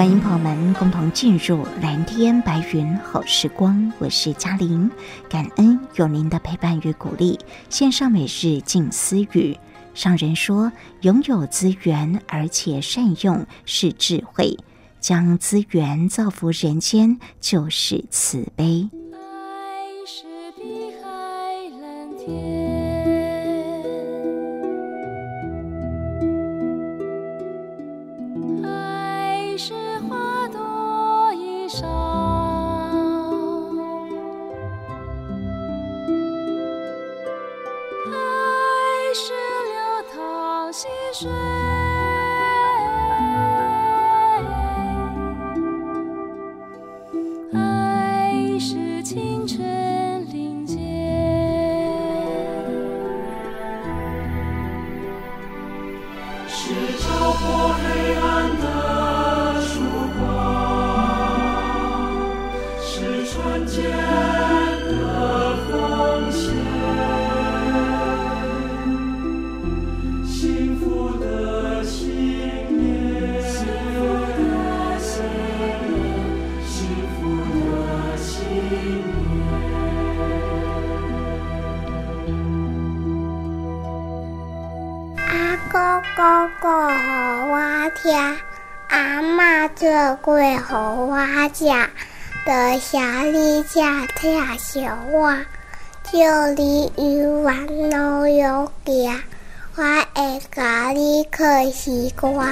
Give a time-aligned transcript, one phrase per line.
[0.00, 4.90] 欢迎朋友们共同进入蓝天白云好时光，我是嘉玲，
[5.28, 7.38] 感恩有您的陪伴与鼓励。
[7.68, 9.58] 线上每日静思语，
[9.92, 14.56] 上人说：拥有资源而且善用是智慧，
[15.00, 18.88] 将资源造福人间就是慈悲。
[19.12, 21.10] 爱是碧海
[21.78, 22.59] 蓝天。
[92.90, 94.28] 小里家跳
[94.58, 94.80] 小
[95.12, 95.38] 娃，
[96.10, 99.22] 就鲤鱼玩乐游家，
[99.76, 99.82] 我
[100.14, 102.48] 爱咖喱嗑西瓜。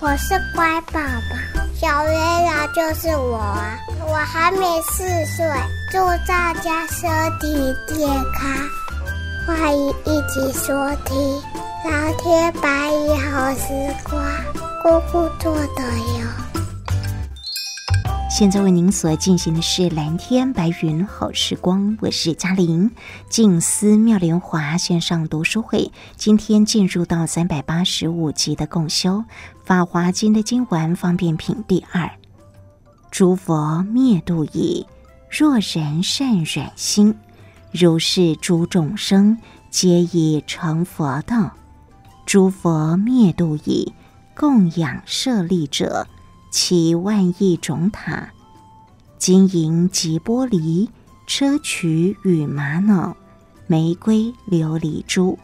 [0.00, 1.36] 我是乖宝宝，
[1.78, 3.78] 小月亮就是我啊！
[4.08, 5.04] 我还没四
[5.36, 5.46] 岁，
[5.92, 7.06] 祝大家身
[7.40, 8.50] 体健康，
[9.46, 10.72] 欢迎一起收
[11.04, 11.42] 听
[11.84, 13.68] 《蓝天白云好时
[14.08, 14.18] 光》。
[14.82, 16.43] 姑姑做的哟。
[18.34, 22.90] 现在为您所进行的是蓝天白云好时光，我是嘉玲。
[23.28, 29.18] 静思妙莲华线上读书会，今天进入到三百八十五集的共修
[29.64, 32.10] 《法华经》的经文方便品第二。
[33.08, 34.84] 诸佛灭度已，
[35.30, 37.14] 若人善软心，
[37.70, 39.38] 如是诸众生
[39.70, 41.52] 皆已成佛道。
[42.26, 43.92] 诸佛灭度已。
[44.36, 46.08] 供养舍利者，
[46.56, 48.30] 其万亿种塔，
[49.18, 50.88] 金银及玻璃、
[51.26, 53.16] 砗磲与玛瑙、
[53.66, 55.36] 玫瑰、琉璃珠。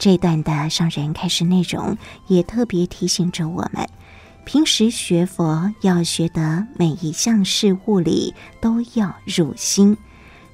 [0.00, 3.88] 这段的上人开示内容，也特别提醒着我们：
[4.44, 9.96] 平时学佛要学得每一项事物里都要入心。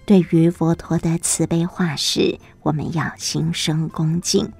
[0.04, 4.52] 对于佛陀的慈悲化世，我们要心生恭敬。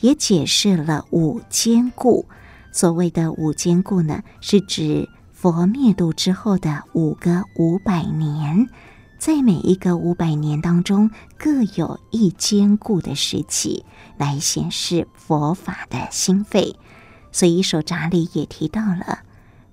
[0.00, 2.26] 也解释了五坚固。
[2.74, 8.68] 所谓的五坚固呢，是指佛灭度之后的五个五百年，
[9.16, 11.08] 在每一个五百年当中，
[11.38, 13.84] 各有一坚固的时期，
[14.18, 16.74] 来显示佛法的兴废。
[17.30, 19.20] 所以，手札里也提到了：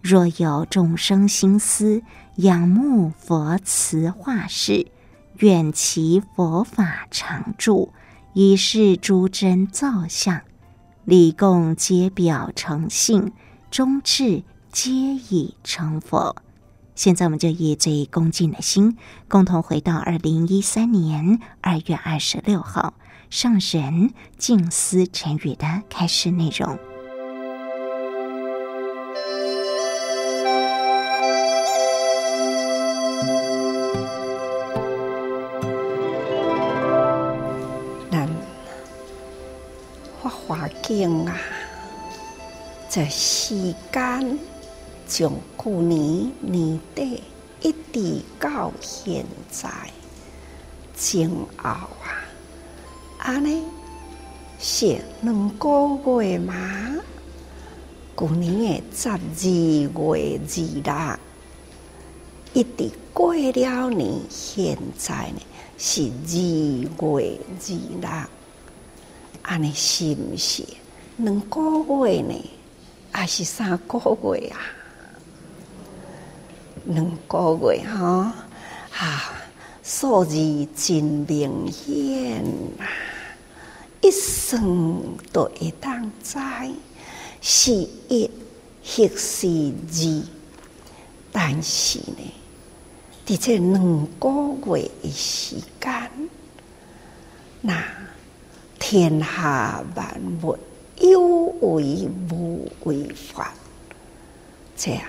[0.03, 2.03] 若有众生心思
[2.35, 4.85] 仰慕佛慈化世，
[5.39, 7.91] 愿其佛法常住，
[8.33, 10.41] 以是诸真造像。
[11.05, 13.33] 礼供皆表诚信，
[13.71, 16.35] 忠至皆已成佛。
[16.93, 22.93] 现在，我们就以最恭敬的心，共同回到二零一三年二月二十六号
[23.31, 26.77] 上人静思晨语的开示内容。
[40.91, 41.37] 环境啊，
[42.89, 44.39] 这时间
[45.07, 47.23] 从去年年底
[47.61, 49.69] 一直到现在，
[50.93, 52.27] 前后啊，
[53.19, 53.63] 安尼
[54.59, 55.69] 是两个
[56.21, 56.53] 月嘛？
[58.17, 59.89] 去年的十二月
[60.83, 61.19] 二日，
[62.53, 65.41] 一直过了年，现在呢
[65.77, 68.27] 是二月二日。
[69.43, 70.63] 安尼是毋是
[71.21, 72.51] 两个月呢？
[73.11, 74.57] 还是三个月啊？
[76.85, 78.33] 两个月哈，
[78.97, 79.33] 啊，
[79.83, 80.35] 数字
[80.75, 82.43] 真明显
[82.79, 82.89] 啊！
[84.01, 84.59] 一算
[85.31, 86.39] 都会当知，
[87.39, 87.71] 是
[88.09, 88.29] 一
[88.83, 90.23] 或是二，
[91.31, 92.33] 但是呢，
[93.27, 96.11] 伫这两个月的时间，
[97.61, 97.83] 那。
[98.83, 100.57] 天下万物
[100.97, 101.21] 有
[101.61, 103.53] 为无为法，
[104.77, 105.03] 这样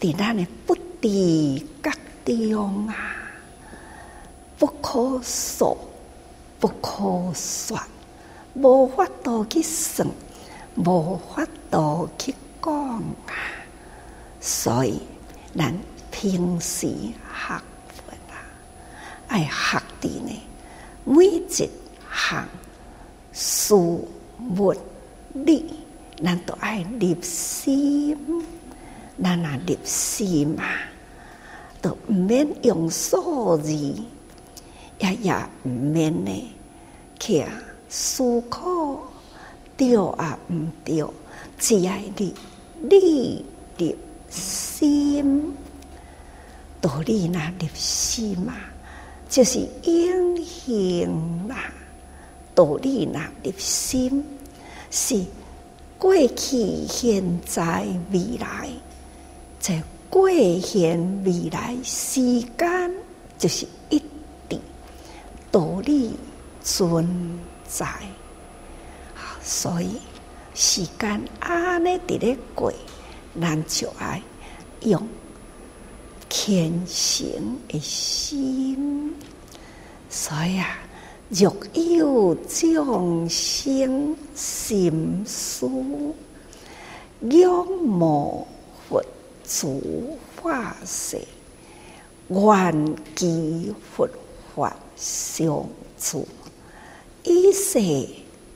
[0.00, 1.92] 伫咱的不知觉
[2.24, 2.94] 中啊，
[4.58, 5.76] 不可说，
[6.60, 7.82] 不可算，
[8.54, 10.08] 无法度去算，
[10.76, 12.74] 无法度去讲
[13.26, 13.34] 啊。
[14.40, 15.00] 所以
[15.56, 15.76] 咱
[16.10, 17.12] 平时学
[17.88, 18.36] 佛啊，
[19.28, 20.42] 爱学的呢，
[21.04, 22.46] 每一项。
[23.38, 24.74] 事物
[25.44, 25.64] 理，
[26.22, 28.16] 咱都爱入心，
[29.22, 30.64] 咱若入心嘛，
[31.82, 33.72] 都毋免用数字，
[34.98, 35.34] 也也
[35.64, 36.50] 毋免呢
[37.18, 37.44] 去
[37.88, 38.98] 思考
[39.76, 40.54] 对啊毋
[40.84, 41.04] 对，
[41.58, 42.34] 只爱你
[42.82, 43.44] 你
[43.78, 43.94] 入
[44.30, 45.54] 心，
[46.80, 48.54] 道理若入心嘛，
[49.28, 51.56] 就是永恒啦。
[52.54, 54.24] 道理若入心，
[54.98, 55.22] 是
[55.98, 58.70] 过去、现在、未来。
[59.60, 62.90] 在过现未来时间，
[63.36, 64.02] 就是一
[64.48, 64.58] 定
[65.52, 66.14] 道理
[66.64, 67.38] 存
[67.68, 67.86] 在。
[69.42, 69.98] 所以
[70.54, 72.72] 时间安尼伫咧过，
[73.38, 74.22] 咱就爱
[74.80, 75.06] 用
[76.30, 79.14] 虔诚的心。
[80.08, 80.78] 所以啊。
[81.28, 85.68] 若有众生心思，
[87.20, 88.46] 仰慕
[88.88, 89.02] 佛
[89.44, 91.18] 诸法世，
[92.28, 94.08] 愿规佛
[94.54, 95.66] 法相
[95.98, 96.28] 助，
[97.24, 97.80] 以世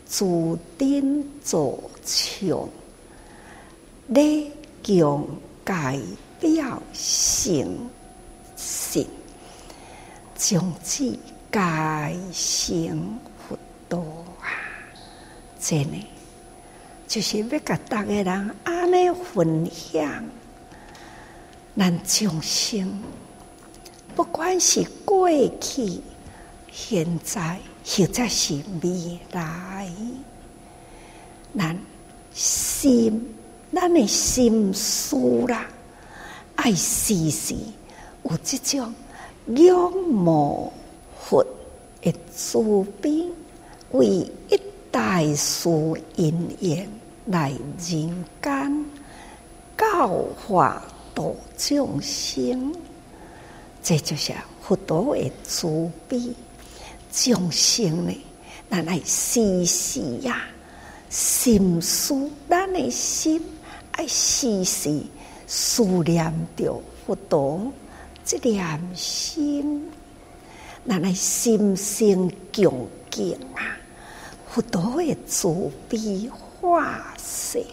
[0.09, 2.69] 诸顶作唱，
[4.07, 4.49] 礼
[4.85, 5.27] 敬
[5.65, 5.99] 改
[6.39, 7.77] 表成
[8.55, 9.05] 信，
[10.37, 11.19] 将之。
[11.51, 13.19] 改成
[13.49, 13.59] 佛
[13.89, 13.99] 道
[14.41, 14.47] 啊！
[15.59, 16.07] 真的
[17.09, 20.25] 就是要甲逐个人安尼分享，
[21.77, 23.03] 咱众生
[24.15, 25.29] 不管是过
[25.61, 26.01] 去、
[26.71, 29.91] 现在，或者是未来，
[31.59, 31.77] 咱
[32.33, 33.35] 心，
[33.75, 35.17] 咱的心思
[35.49, 35.67] 啦，
[36.55, 37.57] 爱时时
[38.23, 38.95] 有这种
[39.47, 40.73] 仰慕。
[42.03, 43.27] 的慈悲，
[43.93, 44.61] 为一
[44.91, 45.69] 代世
[46.17, 46.89] 因缘
[47.27, 48.85] 来人间
[49.77, 50.09] 教
[50.47, 50.83] 化
[51.15, 52.75] 度众生，
[53.83, 54.33] 这就是
[54.63, 56.33] 佛陀的慈悲。
[57.13, 58.17] 众生呢，
[58.71, 60.45] 咱爱时时呀，
[61.09, 63.43] 心思咱的心
[63.93, 65.03] 爱时时
[65.47, 67.73] 思念着佛陀，
[68.25, 69.91] 这念心。
[70.91, 73.79] 咱来心生恭敬啊！
[74.51, 77.65] 佛陀的慈悲化世，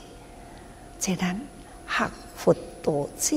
[0.99, 1.35] 这咱
[1.87, 3.35] 学佛道者，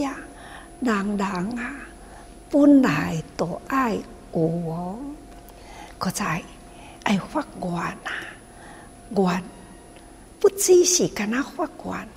[0.80, 1.18] 人人
[1.58, 1.76] 啊，
[2.50, 3.94] 本来都爱
[4.34, 4.98] 有哦。
[5.98, 6.42] 搁再
[7.04, 7.96] 爱发愿啊，
[9.16, 9.42] 愿
[10.38, 12.08] 不只是干那发愿，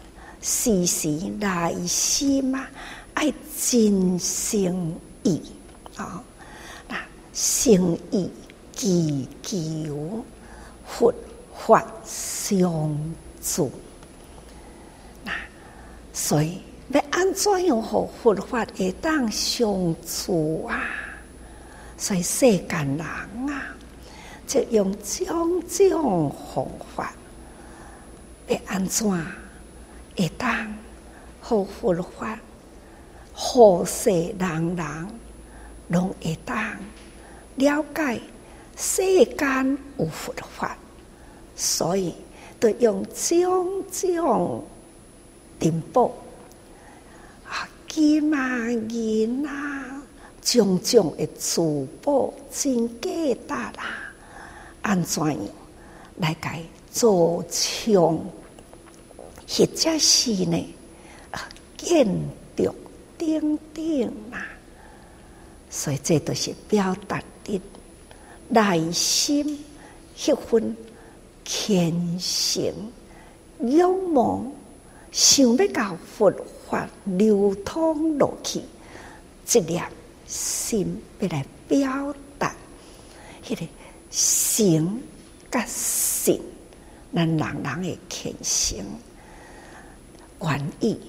[0.42, 2.68] 时时来心啊，
[3.14, 5.42] 爱真心意
[5.96, 6.22] 啊。
[7.34, 8.30] 心意
[8.72, 10.24] 祈求
[10.88, 11.14] 佛
[11.54, 12.60] 法相
[13.42, 13.72] 助，
[15.24, 15.32] 那
[16.14, 16.60] 所以
[16.90, 19.68] 要安怎样和佛法会当相
[20.06, 20.80] 助啊？
[21.98, 23.76] 所以世间人啊，
[24.46, 27.14] 就用种种方法，
[28.48, 29.10] 要安怎
[30.16, 30.76] 会当
[31.42, 32.38] 和佛法，
[33.34, 35.08] 好世人人
[35.88, 36.56] 拢会当。
[37.56, 38.20] 了解
[38.76, 40.76] 世间有佛法，
[41.56, 42.14] 所以
[42.60, 44.64] 都用种种
[45.60, 46.12] 珍宝
[47.48, 50.02] 啊，金啊银啊，
[50.42, 54.12] 种种的珠宝真价值啦，
[54.82, 55.38] 安怎样
[56.18, 58.20] 来解做枪？
[59.48, 60.76] 或者是呢？
[61.32, 62.06] 啊，建
[62.56, 62.74] 筑
[63.18, 64.44] 等等啊，
[65.70, 67.62] 所以这都是表达的
[68.50, 69.60] 内心
[70.26, 70.76] 一份
[71.46, 72.74] 虔诚
[73.60, 74.52] 仰望，
[75.12, 76.34] 想要搞佛
[76.70, 78.62] 法流通落去，
[79.46, 79.88] 这样
[80.28, 82.56] 心要来表达，
[83.46, 83.68] 迄个
[84.10, 85.02] 心
[85.52, 86.42] 甲信，
[87.14, 88.86] 咱人人的虔诚。
[90.42, 91.00] 愿意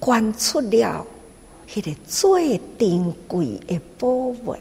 [0.00, 1.06] 捐出了
[1.66, 4.56] 迄个最珍贵的宝物，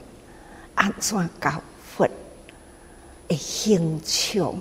[0.78, 2.08] 安怎搞佛
[3.28, 4.54] 的形象，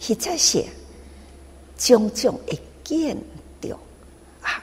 [0.00, 0.64] 或者是
[1.76, 3.16] 种种的见
[3.60, 3.76] 到
[4.40, 4.62] 啊，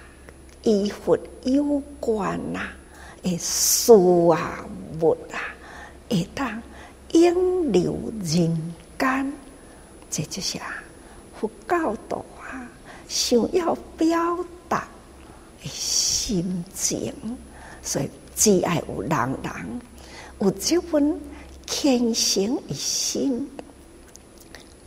[0.64, 2.62] 与佛有关呐，
[3.22, 3.92] 的事
[4.34, 4.66] 啊
[5.02, 5.38] 物啊，
[6.10, 6.64] 会当
[7.12, 9.34] 永留人间，
[10.10, 10.82] 这就是啊，
[11.40, 12.24] 佛教徒。
[13.10, 14.18] 想要表
[14.70, 14.88] 达
[15.62, 17.14] 的心情，
[17.84, 19.82] 所以只爱有人人
[20.42, 21.20] 有这份
[21.68, 23.48] 虔诚的心，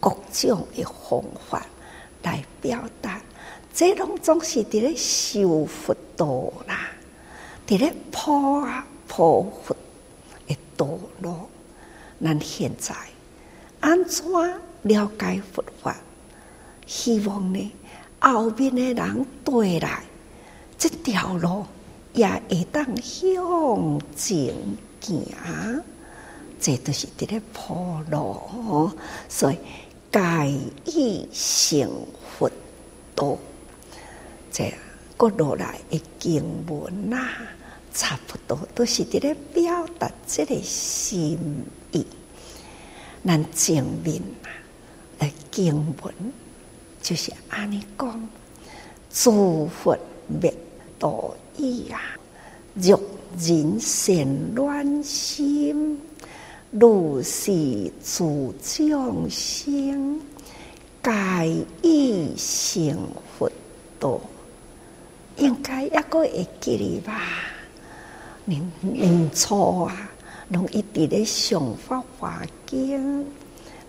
[0.00, 1.64] 各种的方法
[2.24, 3.22] 来表达。
[3.72, 6.90] 这拢总是伫咧修佛道啦，
[7.68, 9.76] 伫咧破啊破佛
[10.48, 10.88] 的道
[11.20, 11.36] 路。
[12.20, 12.92] 咱现在
[13.78, 14.24] 安怎
[14.82, 15.96] 了解佛法？
[16.84, 17.72] 希望呢？
[18.18, 20.02] 后面的人对来，
[20.76, 21.64] 这条路
[22.12, 24.52] 也会当向前
[25.06, 25.82] 行，
[26.60, 28.90] 这都是伫咧铺路，
[29.28, 29.58] 所以
[30.10, 30.50] 改
[30.86, 31.90] 以成
[32.38, 32.50] 佛
[33.14, 33.36] 道。
[34.50, 34.72] 这
[35.16, 37.18] 个落来的经文呐，
[37.92, 41.38] 差不多都是伫咧表达这个心
[41.92, 42.06] 意。
[43.26, 44.22] 咱前面
[45.18, 46.14] 的经文。
[47.02, 48.28] 就是安尼讲，
[49.12, 49.94] 诸佛
[50.26, 50.54] 灭
[50.98, 52.00] 度已啊，
[52.72, 52.98] 若
[53.38, 55.98] 人生乱心，
[56.70, 60.20] 如是诸众生，
[61.02, 62.96] 皆以成
[63.36, 63.50] 佛
[63.98, 64.20] 道。
[65.36, 67.22] 应该抑阁会记哩吧？
[68.44, 70.10] 年年初啊，
[70.50, 73.26] 拢一直咧上法华经，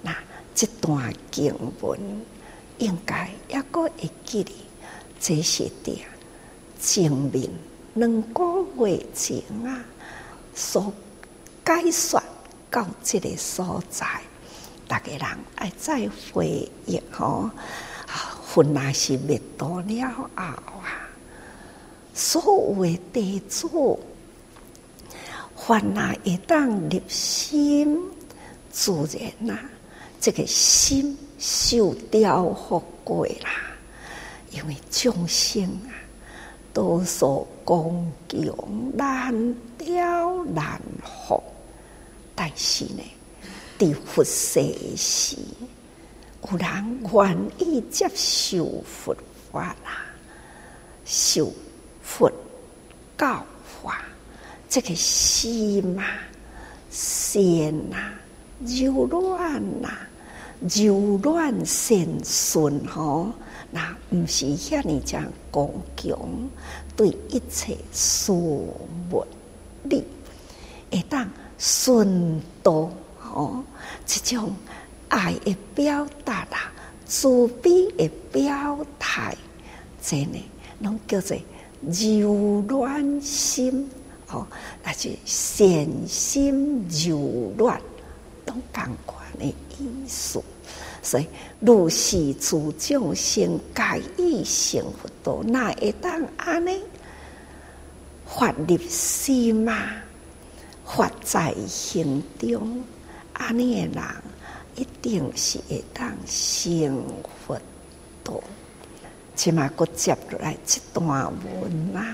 [0.02, 0.16] 那
[0.56, 2.00] 这段经文。
[2.80, 3.92] 应该抑阁会
[4.26, 4.52] 记哩，
[5.20, 6.00] 这是点
[6.82, 7.48] 前面
[7.96, 8.44] 两个
[8.78, 9.84] 月前啊，
[10.54, 10.94] 所
[11.66, 12.22] 解说
[12.70, 14.06] 到这个所在，
[14.88, 17.50] 大家人爱再回忆吼，
[18.46, 20.62] 佛若是灭度了后啊，
[22.14, 24.00] 所有的地主，
[25.56, 27.98] 凡若会当入心，
[28.72, 29.60] 自然啊，
[30.20, 31.18] 这个心。
[31.38, 33.52] 受雕佛过啦，
[34.52, 35.92] 因为众生啊，
[36.74, 38.54] 多数恭敬
[38.96, 40.80] 难雕难
[41.28, 41.44] 佛，
[42.36, 43.02] 但是呢，
[43.80, 44.62] 在佛世
[44.96, 45.36] 时，
[46.52, 49.16] 有人愿意接受佛
[49.52, 50.06] 法啦，
[51.06, 51.52] 受
[52.04, 52.32] 佛
[53.18, 53.44] 教
[53.82, 54.00] 化，
[54.70, 56.06] 这个心啊，
[56.92, 57.42] 善
[57.92, 58.14] 啊，
[58.64, 59.90] 柔软呐。
[60.74, 63.30] 柔软善顺吼，
[63.72, 65.68] 那毋是遐尔讲刚
[65.98, 66.18] 强，
[66.96, 69.26] 对一切事物
[69.84, 70.04] 力
[70.92, 73.64] 会当顺道吼，
[74.06, 74.54] 这种
[75.10, 76.72] 爱的表达啦，
[77.06, 79.36] 慈悲的表态，
[80.02, 80.44] 真呢，
[80.80, 81.38] 拢叫做
[81.82, 83.90] 柔软心
[84.32, 84.48] 哦，
[84.84, 87.80] 那是善心柔软，
[88.46, 90.42] 拢共款的意思。
[91.04, 91.28] 所以，
[91.66, 93.84] 如是诸众生皆
[94.18, 96.80] 已成佛道，那会当安尼
[98.26, 99.74] 发入心嘛？
[100.86, 102.84] 发在心中，
[103.34, 104.04] 安尼的人
[104.76, 107.04] 一定是会当成
[107.48, 107.60] 佛
[108.24, 108.40] 道。
[109.36, 112.06] 起码，阁接落来这段文嘛，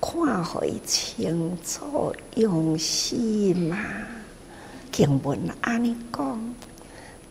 [0.00, 3.76] 看会清楚用心嘛？
[4.90, 6.54] 经文安尼讲。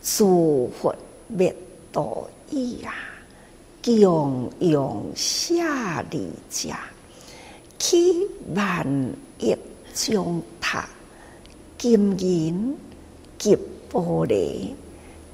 [0.00, 0.94] 诸佛
[1.28, 1.54] 灭
[1.92, 2.92] 度已啊，
[3.84, 5.54] 供养舍
[6.10, 6.70] 利者，
[7.78, 8.86] 起万
[9.38, 9.56] 亿
[9.94, 10.88] 钟塔，
[11.78, 12.76] 金银
[13.38, 13.56] 及
[13.92, 14.70] 玻璃，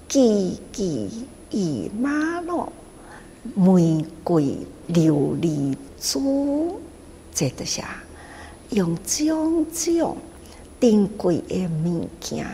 [0.08, 2.70] 机机意玛瑙，
[3.54, 4.56] 玫瑰
[4.88, 6.78] 琉璃珠，
[7.32, 7.80] 这都是
[8.70, 10.16] 用种种
[10.80, 12.46] 珍贵的物件，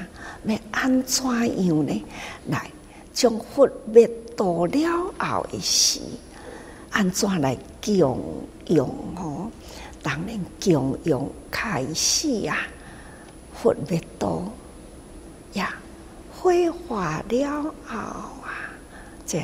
[0.44, 1.24] 要安怎
[1.66, 2.04] 样呢？
[2.46, 2.70] 来
[3.12, 6.00] 将佛灭度了后的时，
[6.90, 8.20] 安怎来供
[8.66, 8.86] 养
[9.16, 9.50] 哦？
[10.02, 12.56] 当然供养开始啊，
[13.52, 14.44] 佛灭度
[15.52, 15.74] 呀，
[16.32, 16.50] 火
[16.88, 18.70] 化了后啊，
[19.26, 19.42] 这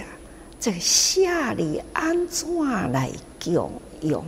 [0.59, 1.21] 这个舍
[1.57, 2.49] 利安怎
[2.91, 3.11] 来
[3.45, 3.71] 供
[4.03, 4.25] 养？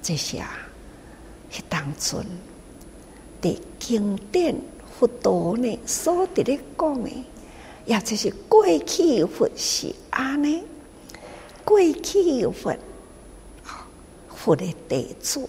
[0.00, 0.50] 这些啊，
[1.50, 2.24] 迄当中
[3.40, 4.54] 的经典
[4.98, 7.10] 佛陀呢，所伫咧讲的，
[7.86, 10.62] 也就是过去佛是安尼，
[11.64, 12.76] 过去佛。
[14.28, 15.48] 佛的弟子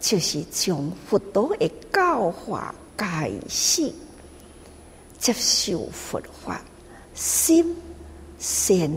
[0.00, 3.92] 就是从佛陀的教化开始，
[5.18, 6.58] 接受佛法，
[7.14, 7.76] 心
[8.38, 8.90] 先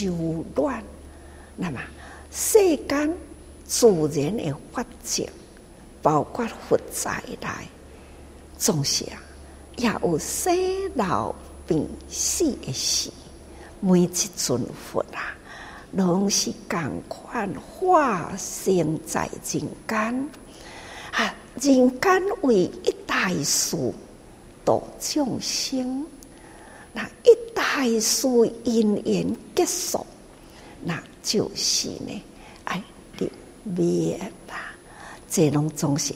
[0.00, 0.82] 柔软，
[1.56, 1.78] 那么
[2.30, 3.14] 世间
[3.66, 5.28] 自然的法则，
[6.00, 7.48] 包括佛在内，
[8.56, 9.20] 总是啊，
[9.76, 10.56] 也有生
[10.94, 11.34] 老
[11.66, 13.10] 病死的事，
[13.80, 15.34] 每一尊佛啊。
[15.96, 20.28] 拢是共款化身在人间，
[21.12, 21.32] 啊！
[21.60, 23.76] 人间为一大事
[24.64, 26.04] 度众生，
[26.92, 28.26] 那一大事
[28.64, 30.04] 因缘结束，
[30.82, 32.22] 那就是呢，
[32.64, 32.82] 哎，
[33.16, 33.30] 入
[33.62, 34.18] 灭
[34.48, 34.74] 啦！
[35.30, 36.12] 这拢总是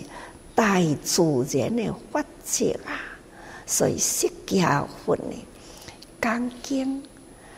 [0.57, 1.23] 大自
[1.57, 2.99] 然的法则啊！
[3.71, 5.35] 所以释迦佛呢，
[6.23, 7.03] 讲经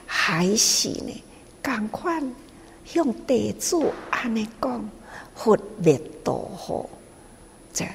[0.05, 1.23] 还是呢？
[1.63, 2.35] 共款
[2.85, 4.91] 向弟子安尼讲，
[5.37, 6.91] 佛灭度后，
[7.73, 7.87] 这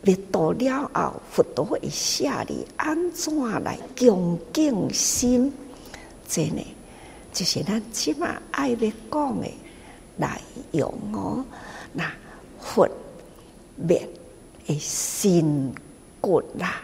[0.00, 3.30] 灭度了后，佛陀会舍利安怎
[3.62, 5.52] 来恭敬心？
[6.26, 6.66] 这呢，
[7.30, 8.76] 就是咱即马爱要
[9.10, 9.46] 讲的
[10.16, 10.26] 内
[10.72, 11.44] 容哦。
[11.92, 12.10] 那
[12.58, 12.88] 佛
[13.76, 14.08] 灭
[14.66, 15.74] 的心
[16.22, 16.80] 骨啦，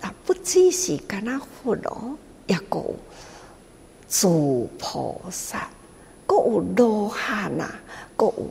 [0.00, 2.94] 啊，不只是干那佛哦，也够。
[4.08, 5.68] 诸菩萨，
[6.26, 7.68] 各有罗汉呐，
[8.16, 8.50] 各有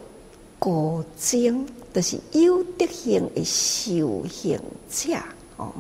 [0.60, 5.16] 高僧，都是有德行的修行者
[5.56, 5.74] 哦。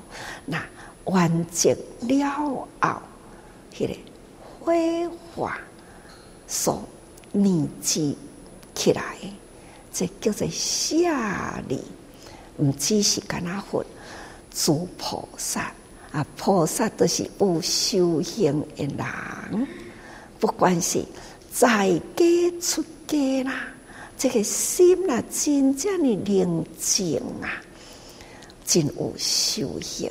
[0.45, 0.59] 那
[1.03, 2.67] 完结了后，
[3.71, 3.93] 迄个
[4.65, 5.59] 火化
[6.47, 6.81] 所
[7.31, 8.15] 凝聚
[8.73, 9.15] 起来，
[9.93, 10.95] 这叫做舍
[11.67, 11.83] 利，
[12.57, 13.85] 唔只是干那佛，
[14.65, 15.71] 诸菩萨。
[16.11, 19.67] 啊，菩萨都是有修行的人，
[20.39, 21.03] 不管是
[21.51, 22.25] 在家
[22.61, 23.67] 出家啦，
[24.17, 27.61] 这个心啊，真正的宁静啊，
[28.65, 30.09] 真有修行，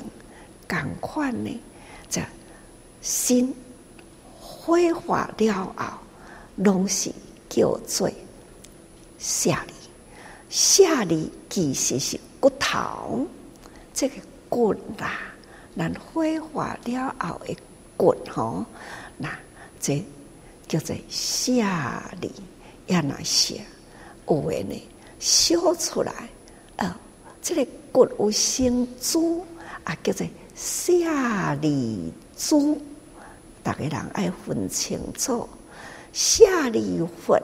[0.69, 1.49] 共款呢，
[2.09, 2.21] 这
[3.01, 3.53] 心
[4.39, 5.99] 火化了后，
[6.57, 7.11] 拢是
[7.49, 8.07] 叫做
[9.17, 9.73] 舍利，
[10.49, 13.25] 舍利其实是骨头，
[13.95, 14.15] 这个
[14.49, 15.19] 骨啦。
[15.77, 17.55] 咱火化了后的
[17.95, 18.65] 骨吼，
[19.15, 19.29] 那
[19.79, 20.03] 这
[20.67, 21.51] 叫做舍
[22.19, 22.31] 利，
[22.87, 23.61] 也那些
[24.27, 26.11] 有诶呢，烧出来，
[26.77, 26.95] 呃，
[27.43, 29.45] 这个骨有生珠，
[29.83, 30.91] 啊，叫做舍
[31.61, 32.81] 利珠，
[33.61, 35.47] 大家人爱分清楚，
[36.11, 37.39] 舍利佛，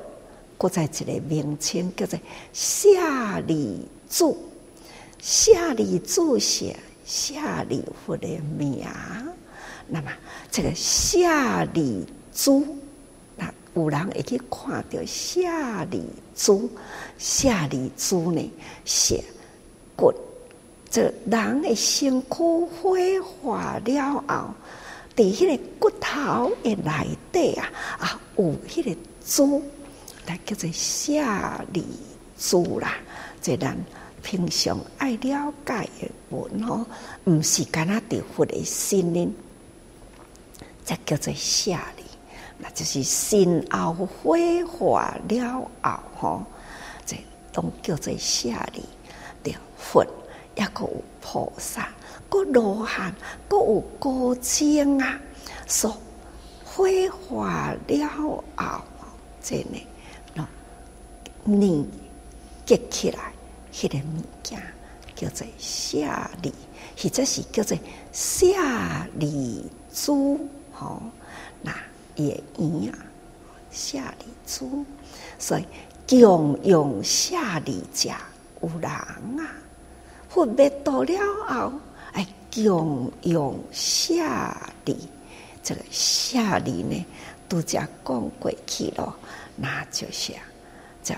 [0.58, 2.18] 搁在一个名称叫做
[2.52, 2.90] 舍
[3.46, 4.36] 利子，
[5.22, 6.76] 舍利子写。
[7.06, 7.34] 舍
[7.68, 8.86] 利佛的名，
[9.88, 10.12] 那么
[10.50, 11.20] 这个舍
[11.74, 12.66] 利珠，
[13.36, 15.42] 那有人会去看到舍
[15.92, 16.04] 利
[16.36, 16.70] 珠，
[17.18, 18.52] 舍利珠呢，
[18.86, 19.20] 是
[19.96, 20.14] 骨，
[20.90, 22.98] 这人的身躯火
[23.42, 24.54] 化了后，
[25.16, 29.62] 在迄个骨头的内底啊，啊，有迄个珠，
[30.26, 31.12] 来叫做舍
[31.74, 31.84] 利
[32.38, 32.96] 珠啦，
[33.42, 33.78] 这人。
[34.24, 36.86] 平常爱了解的文哦，
[37.26, 39.36] 毋是干那地佛的心灵，
[40.86, 42.04] 这叫做舍利，
[42.58, 46.46] 那就是身后火化了后吼，
[47.06, 47.18] 这
[47.52, 48.84] 都叫做舍利。
[49.44, 50.06] 对，佛
[50.56, 51.90] 也阁有菩萨，
[52.30, 53.14] 阁罗汉，
[53.50, 55.20] 阁有高僧啊，
[55.68, 55.92] 说
[56.64, 58.44] 火化了后，
[59.42, 59.78] 这呢，
[60.38, 60.46] 喏，
[61.44, 61.86] 你
[62.66, 63.33] 结起来。
[63.74, 64.62] 迄个物件
[65.16, 65.98] 叫做舍
[66.44, 66.54] 利，
[66.96, 67.76] 或者是叫做
[68.12, 68.46] 舍
[69.16, 70.40] 利珠，
[70.72, 71.02] 吼，
[71.62, 71.74] 那
[72.16, 72.96] 也一样，
[73.72, 74.86] 舍利珠。
[75.40, 75.66] 所以
[76.08, 78.10] 供养舍利者
[78.62, 79.50] 有人啊，
[80.30, 81.74] 佛灭到了后，
[82.14, 84.14] 哎，供养舍
[84.86, 84.96] 利，
[85.64, 87.06] 这个夏礼呢，
[87.50, 89.16] 都加讲过去咯，
[89.56, 90.34] 那就是
[91.04, 91.16] 这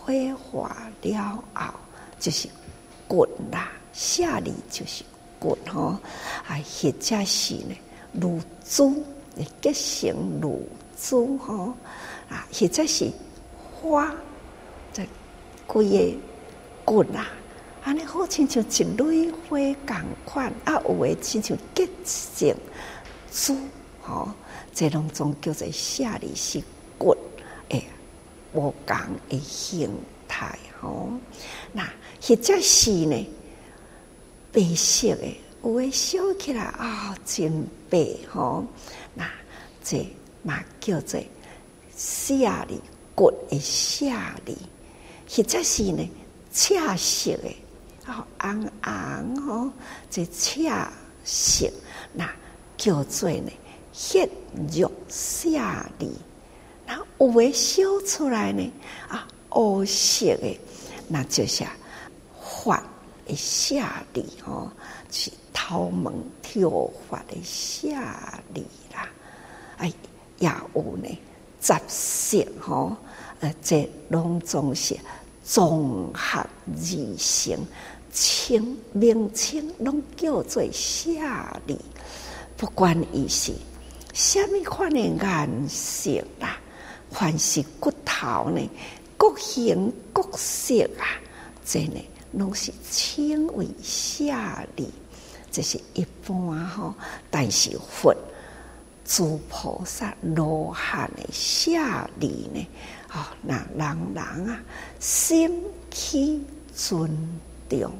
[0.00, 1.74] 挥发了后
[2.24, 2.48] 就是
[3.06, 5.04] 滚啦，下礼就是
[5.38, 5.98] 滚吼，
[6.48, 7.76] 啊，或者是呢，
[8.14, 9.04] 露珠，
[9.60, 10.66] 结成露
[10.98, 11.74] 珠吼，
[12.30, 13.12] 啊，或者是
[13.78, 14.10] 花，
[14.90, 15.06] 这
[15.66, 16.16] 规个
[16.86, 17.26] 滚啦，
[17.82, 22.56] 安尼好亲像一蕊花共款，啊，有诶亲像结成。
[23.30, 23.54] 珠，
[24.00, 24.30] 吼，
[24.72, 26.62] 这拢总叫做下礼是
[26.96, 27.14] 滚，
[27.68, 27.84] 诶，
[28.54, 28.96] 无共
[29.28, 29.90] 诶形
[30.26, 30.58] 态，
[32.26, 33.26] 或者是呢，
[34.52, 38.64] 白色诶，有诶烧起来啊、哦，真白，吼。
[39.14, 39.30] 那
[39.82, 40.06] 这
[40.42, 41.20] 嘛叫做
[41.94, 42.80] 夏礼
[43.14, 44.56] 滚诶夏礼，
[45.28, 46.08] 或者是呢，
[46.52, 47.56] 赤色诶，
[48.06, 49.70] 啊，红红吼，
[50.10, 50.62] 这赤
[51.24, 51.70] 色
[52.12, 52.28] 那。
[52.76, 53.50] 叫做呢，
[53.92, 54.28] 血
[54.76, 56.10] 肉夏礼，
[56.84, 58.68] 那有诶烧出来呢
[59.08, 60.58] 啊，乌色诶，
[61.06, 61.64] 那就是
[62.64, 62.82] 发
[63.26, 64.70] 诶夏礼哦，
[65.10, 66.10] 是头毛
[66.42, 66.70] 跳
[67.08, 69.08] 发诶夏礼啦。
[69.76, 69.92] 哎，
[70.38, 71.18] 也有呢，
[71.60, 72.96] 杂色哦，
[73.40, 74.96] 呃，这拢总是
[75.44, 77.58] 综合而成，
[78.10, 81.78] 清明清拢叫做夏礼。
[82.56, 83.52] 不管伊是
[84.12, 86.58] 虾米款的颜色啦，
[87.10, 88.60] 凡是骨头呢，
[89.18, 91.20] 各形各色啊，
[91.64, 92.00] 这呢
[92.38, 94.88] 拢是称为夏礼，
[95.50, 96.94] 这是一般吼。
[97.30, 98.14] 但是佛
[99.04, 102.66] 诸菩萨罗汉的下礼呢，
[103.12, 104.60] 哦，那人人啊，
[105.00, 106.42] 心起
[106.74, 107.10] 尊
[107.68, 107.92] 重，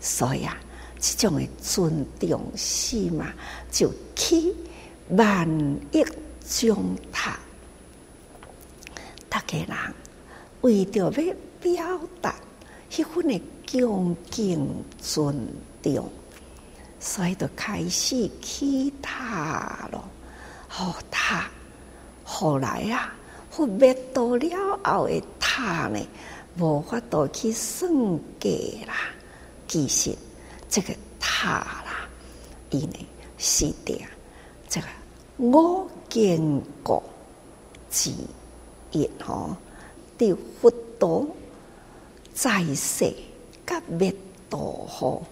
[0.00, 0.56] 所以啊。
[1.06, 3.30] 这种的尊重心嘛，
[3.70, 4.56] 就起
[5.10, 5.46] 万
[5.92, 6.02] 亿
[6.48, 7.38] 种塔。
[9.28, 9.68] 大家人
[10.62, 12.34] 为着要表达
[12.90, 13.38] 迄份的
[13.70, 14.66] 恭敬
[15.00, 15.34] 尊
[15.82, 16.08] 重，
[17.00, 20.04] 所以就开始起塔咯。
[20.68, 21.48] 好塔，
[22.24, 23.14] 后来啊，
[23.50, 26.00] 佛灭度了后的塔呢，
[26.58, 27.90] 无法度去算
[28.40, 28.94] 计啦，
[29.68, 30.16] 其实。
[30.68, 32.08] 这个塔啦，
[32.70, 33.06] 伊呢
[33.38, 34.00] 是的，
[34.68, 34.86] 这个
[35.36, 36.40] 我见
[36.82, 37.00] 过
[37.92, 38.10] 之
[38.90, 39.56] 一吼，
[40.18, 41.24] 对佛陀
[42.32, 43.14] 在世
[43.66, 44.14] 甲灭
[44.50, 45.22] 度吼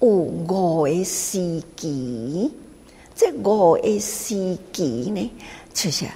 [0.00, 2.50] 有五个时期，
[3.14, 5.30] 这五个时期呢，
[5.72, 6.06] 就是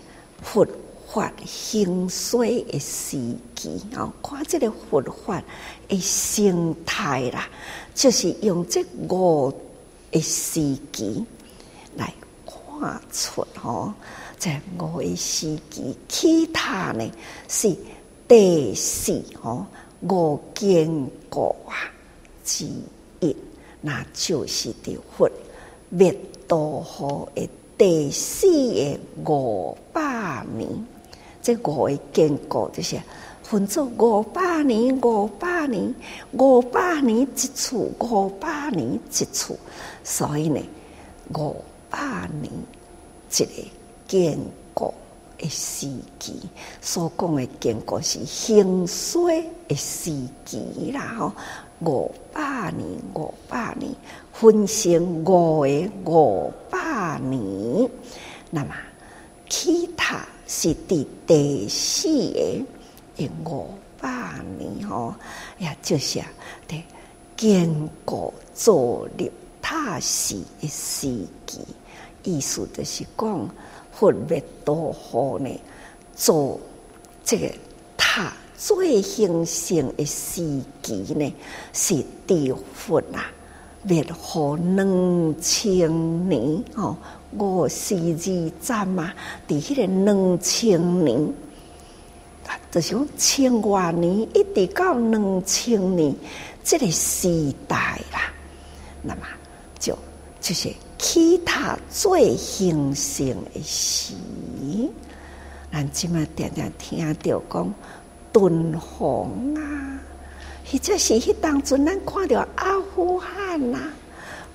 [0.43, 0.67] 佛
[1.13, 3.19] 法兴衰的时
[3.57, 5.43] 期啊，看这个佛法
[5.89, 7.49] 的生态啦。
[7.95, 9.51] 就是用这五
[10.13, 11.25] 个时期
[11.97, 12.13] 来
[12.47, 13.93] 看出吼，
[14.39, 17.11] 这五个时期，其他呢
[17.49, 17.75] 是
[18.29, 19.67] 第四吼
[20.03, 21.91] 五经过啊
[22.45, 22.67] 之
[23.21, 23.37] 一，
[23.81, 25.31] 那就是的佛
[25.89, 26.15] 灭
[26.47, 28.47] 度后的第四
[29.25, 30.69] 个五百年，
[31.43, 32.97] 这五个经过就是。
[33.41, 35.95] 分做五百年，五百年，
[36.33, 39.59] 五百年一次，五百年一次，
[40.05, 40.61] 所以呢，
[41.35, 41.57] 五
[41.89, 41.99] 百
[42.43, 42.53] 年
[43.31, 43.69] 一个
[44.07, 44.39] 建
[45.39, 46.35] 的时期，
[46.81, 50.13] 所讲的建国是兴衰的时
[50.45, 51.33] 期啦，吼，
[51.81, 53.91] 五百年，五百年
[54.33, 57.91] 分成五个五百年，
[58.51, 58.75] 那么
[59.49, 62.65] 其他是第第四个。
[63.17, 63.67] 一五
[64.01, 64.09] 百
[64.59, 65.13] 年吼，
[65.59, 66.27] 也就是啊，
[66.69, 66.81] 对，
[67.37, 67.69] 建
[68.05, 69.29] 国造立
[69.61, 71.09] 塔寺的时
[71.45, 71.61] 期，
[72.23, 73.51] 意思就是讲，
[73.99, 75.51] 佛灭多后呢，
[76.15, 76.61] 做
[77.25, 77.51] 这个
[77.97, 81.35] 塔最兴盛的时期呢，
[81.73, 83.27] 是地佛啊，
[83.83, 86.97] 灭后两千年哦，
[87.37, 89.13] 五四二站嘛，
[89.49, 91.33] 伫迄个两千年。
[92.71, 96.15] 就是讲千万年一直到两千年，
[96.63, 98.33] 这个时代啦，
[99.03, 99.23] 那么
[99.79, 99.99] 就
[100.41, 104.15] 就是其他最兴盛的时，
[105.73, 107.75] 咱今麦常常听着讲
[108.33, 110.01] 敦煌啊，
[110.71, 113.79] 或者是迄当阵咱看到阿富汗呐，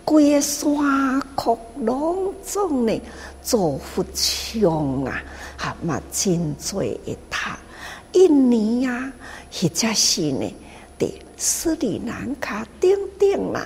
[0.03, 3.01] 规个山窟拢总呢
[3.41, 5.23] 做佛像啊，
[5.57, 7.57] 哈嘛真多的塔。
[8.11, 9.13] 印尼呀、啊，
[9.51, 10.53] 或者是呢，
[10.99, 13.65] 的斯里兰卡等等啦，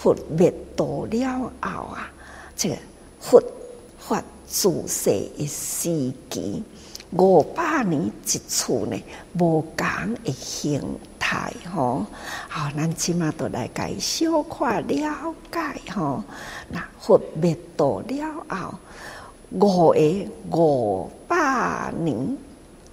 [0.00, 2.08] 佛灭度了后啊，
[2.56, 2.76] 这个
[3.20, 3.42] 佛
[3.98, 6.62] 法自世的时期，
[7.10, 8.96] 五百年一次呢，
[9.32, 10.80] 无同的形
[11.18, 12.06] 态吼。
[12.48, 16.22] 好，咱即马都来解小可了解吼。
[16.68, 18.74] 那佛灭度了后，
[19.50, 22.38] 五个五百年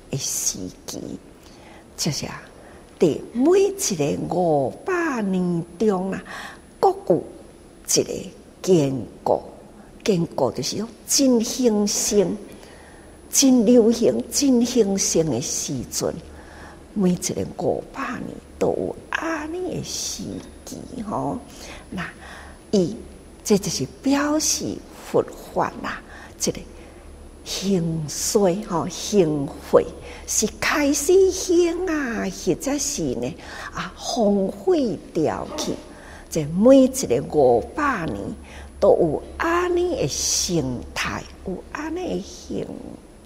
[0.10, 1.20] 的时期，
[1.96, 2.42] 就是啊，
[3.00, 6.24] 伫每一个五百年中啊，
[6.92, 7.24] 国有
[8.02, 8.14] 一个
[8.62, 9.44] 经过。
[10.04, 12.38] 建国就是，真兴盛、
[13.32, 16.14] 真流行、真兴盛的时阵，
[16.94, 20.22] 每一个五百年都有安尼的时
[20.64, 20.78] 期
[21.10, 21.40] 吼。
[21.90, 22.08] 那
[22.70, 22.96] 伊
[23.44, 24.78] 这就是表示
[25.10, 26.00] 佛法啦，
[26.40, 26.60] 这个
[27.44, 29.84] 兴衰吼、兴废
[30.28, 33.36] 是开始兴啊，或者是呢
[33.74, 35.72] 啊荒废掉去。
[36.36, 38.20] 这每一个五百年。
[38.78, 42.68] 都有安尼的形态，有安尼的形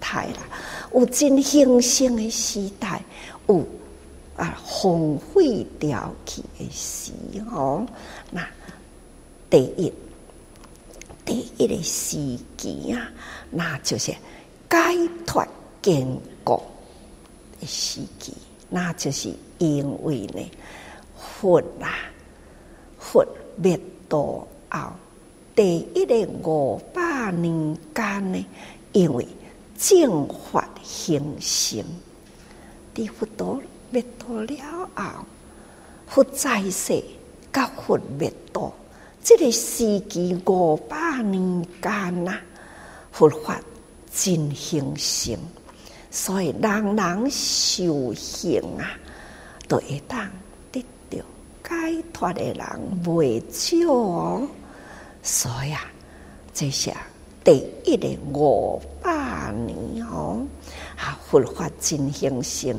[0.00, 0.48] 态啦，
[0.94, 3.02] 有真兴盛的时代，
[3.48, 3.66] 有
[4.36, 7.12] 啊荒废掉去的时
[7.50, 7.84] 候。
[8.30, 8.46] 那
[9.50, 9.92] 第一
[11.24, 12.16] 第一个时
[12.56, 13.10] 期啊，
[13.50, 14.78] 那就是解
[15.26, 15.44] 脱
[15.82, 16.06] 建
[16.44, 16.62] 国
[17.60, 18.32] 的时期，
[18.68, 20.48] 那就是因为呢，
[21.18, 21.90] 佛啊，
[23.10, 24.92] 佛灭度后。
[25.56, 26.14] 第一个
[26.48, 28.46] 五百年间呢，
[28.92, 29.26] 因为
[29.76, 31.84] 正法兴盛，
[32.94, 35.26] 地佛陀灭度了后，
[36.06, 37.02] 佛在世，
[37.52, 38.72] 甲佛灭度，
[39.24, 42.38] 这个时期五百年间呐，
[43.10, 43.60] 佛法
[44.14, 45.36] 真兴盛，
[46.12, 48.96] 所以人人修行啊，
[49.68, 50.30] 都会当
[51.70, 52.66] 解脱的人
[53.06, 54.48] 未少哦。
[55.22, 55.80] 所以啊，
[56.52, 56.90] 这是
[57.44, 60.44] 第一个五百年哦，
[60.96, 62.76] 啊，佛法真兴盛，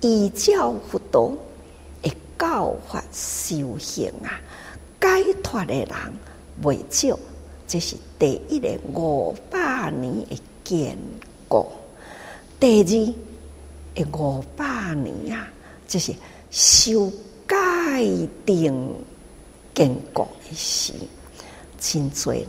[0.00, 1.36] 依教佛陀
[2.02, 4.40] 的教法修行啊，
[5.00, 5.88] 解脱的人
[6.62, 7.16] 未少，
[7.68, 10.98] 这是第一个五百年的建
[11.46, 11.70] 国。
[12.58, 12.82] 第
[13.94, 15.46] 二个五百年啊，
[15.86, 16.14] 这是
[16.50, 17.12] 修
[17.82, 18.94] 戒定
[19.74, 20.92] 建国的时。
[21.84, 22.46] 真侪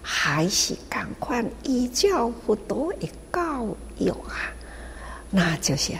[0.00, 3.66] 还是赶快依照佛陀的教
[3.98, 4.54] 育啊，
[5.28, 5.92] 那就是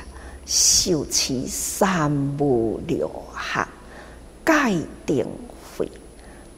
[0.47, 3.67] 修持三无六合、
[4.47, 5.27] 戒定
[5.77, 5.91] 慧、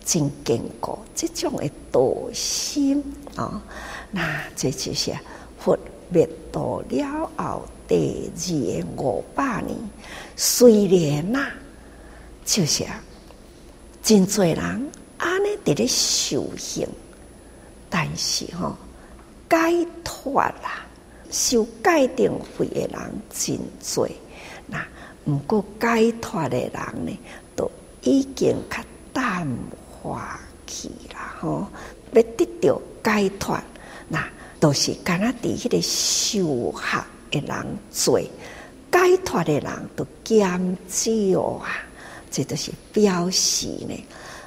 [0.05, 3.03] 真建国这种的道心
[3.35, 3.62] 啊、哦，
[4.11, 5.16] 那这就是
[5.59, 5.79] 佛
[6.11, 9.75] 灭度了后第二个五百年，
[10.37, 11.49] 虽然呐、
[12.51, 13.01] 就是啊
[14.03, 14.91] 真多人。
[15.19, 16.89] 安尼伫咧修行，
[17.89, 18.77] 但是吼、哦、
[19.49, 20.85] 解脱啦，
[21.31, 23.57] 修戒定慧的人真
[23.95, 24.09] 多。
[24.67, 24.85] 那
[25.27, 26.73] 毋过解脱的人
[27.07, 27.17] 呢，
[27.55, 27.71] 都
[28.03, 28.79] 已经较
[29.13, 29.47] 淡
[29.89, 31.37] 化去啦。
[31.39, 31.69] 吼、
[32.13, 33.61] 要得到解脱，
[34.09, 34.27] 那
[34.59, 38.19] 都是干那伫迄个修学的人做，
[38.91, 41.87] 解脱的人都减少啊。
[42.31, 43.95] 这都是表示呢。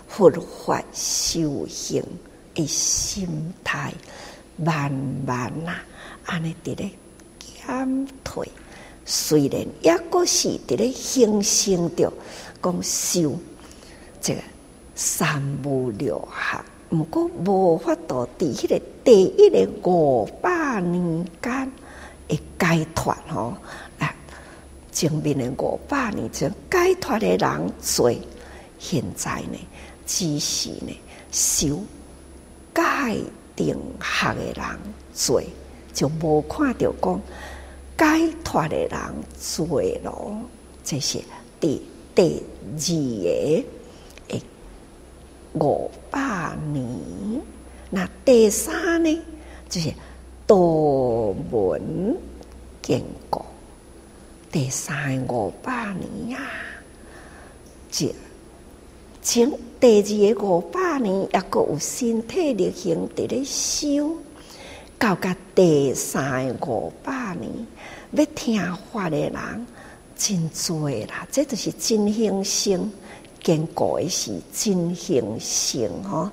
[0.07, 2.03] 佛法修行
[2.53, 3.27] 的心
[3.63, 3.91] 态，
[4.55, 4.91] 慢
[5.25, 5.73] 慢呐，
[6.25, 6.91] 安尼伫咧
[7.39, 8.47] 减退。
[9.05, 12.13] 虽然抑阁是伫咧兴盛着，
[12.61, 13.35] 讲修
[14.21, 14.41] 这个
[14.93, 21.71] 三无六合，毋过无法度伫迄个第一个五百年间
[22.29, 23.57] 会解脱吼。
[24.93, 28.13] 前面的五百年前解脱的人多，
[28.77, 29.57] 现在呢？
[30.05, 30.95] 只是呢，
[31.31, 31.79] 修
[32.75, 32.83] 戒
[33.55, 34.65] 定学的人
[35.27, 35.41] 多，
[35.93, 37.21] 就无看到讲
[37.97, 38.89] 解脱的人
[39.57, 40.37] 多咯。
[40.83, 41.19] 这是
[41.59, 41.81] 第
[42.13, 43.63] 第二个
[44.27, 44.41] 诶
[45.53, 47.41] 五百年。
[47.89, 49.21] 那第三呢，
[49.69, 49.91] 就是
[50.45, 50.55] 道
[51.51, 52.15] 门
[52.81, 53.43] 建国。
[54.53, 56.39] 第三五百年呀，
[57.89, 58.13] 这。
[59.19, 64.15] 前第二个五百年，也阁有身体力行伫咧修，
[64.99, 67.51] 到甲第三五百年，
[68.11, 69.33] 要听话的人
[70.15, 71.27] 真多啦。
[71.31, 72.91] 这就是真兴盛，
[73.41, 76.29] 建国的是真兴盛吼。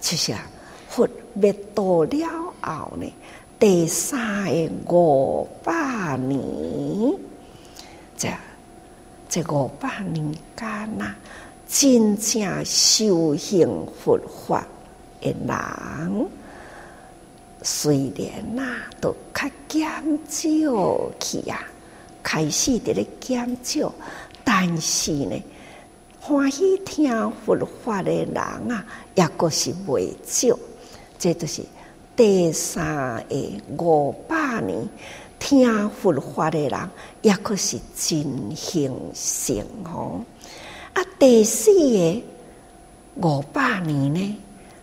[0.00, 0.40] 就是啊，
[0.88, 3.12] 佛灭度了后呢，
[3.58, 4.46] 第三
[4.86, 7.14] 个五百年，
[8.18, 8.28] 这
[9.30, 11.14] 这五百年间呐。
[11.70, 13.68] 真正修行
[14.02, 14.66] 佛法
[15.20, 16.26] 的人，
[17.62, 19.86] 虽然呐、啊，都较减
[20.26, 21.62] 少去啊，
[22.22, 23.92] 开始伫咧减少，
[24.42, 25.44] 但是呢，
[26.18, 27.54] 欢喜听佛
[27.84, 30.58] 法的人啊，也阁是未少。
[31.18, 31.62] 这就是
[32.16, 33.22] 第三
[33.76, 34.88] 个五百年
[35.38, 36.90] 听佛法的人，
[37.22, 40.20] 也阁是真兴盛吼。
[40.92, 42.22] 啊，第四个
[43.28, 44.36] 五百年呢，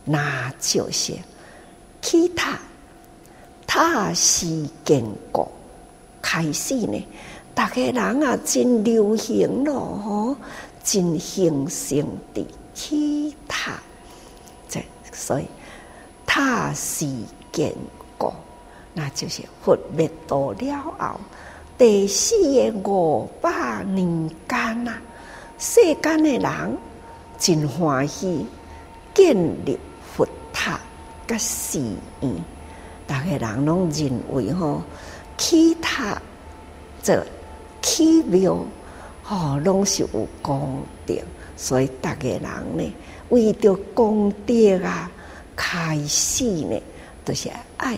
[0.03, 1.13] 那就是
[2.01, 2.57] 其他
[3.67, 5.51] 他是建国
[6.21, 7.07] 开始呢，
[7.53, 10.35] 大家人啊真流行咯吼，
[10.83, 13.73] 真兴盛的其他，
[14.69, 15.45] 这所以。
[16.27, 17.07] 他是
[17.53, 18.04] 建国，
[18.97, 21.19] 那就是佛灭度了后，
[21.77, 22.33] 第四
[22.81, 24.93] 个五百年间呐，
[25.59, 26.77] 世间的人
[27.37, 28.45] 真欢喜
[29.13, 29.77] 建立
[30.15, 30.79] 佛塔
[31.27, 31.77] 甲寺
[32.21, 32.33] 院，
[33.05, 34.81] 大家人拢认为吼，
[35.37, 36.21] 起塔
[37.03, 37.21] 这
[37.81, 38.57] 起庙
[39.21, 41.13] 吼，拢是有功德，
[41.57, 42.41] 所以大家人
[42.77, 42.95] 呢
[43.29, 45.11] 为着功德啊。
[45.57, 46.77] 开始呢，
[47.23, 47.97] 都、就是爱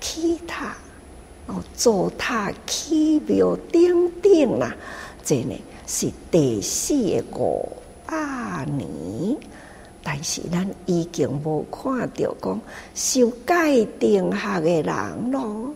[0.00, 0.76] 起塔
[1.46, 4.74] 哦，造塔起庙等等啦。
[5.24, 5.54] 这呢
[5.86, 6.94] 是第四
[7.32, 7.72] 个五
[8.06, 9.36] 百年，
[10.02, 12.60] 但是咱已经无看到讲
[12.94, 15.72] 受戒定学的人咯，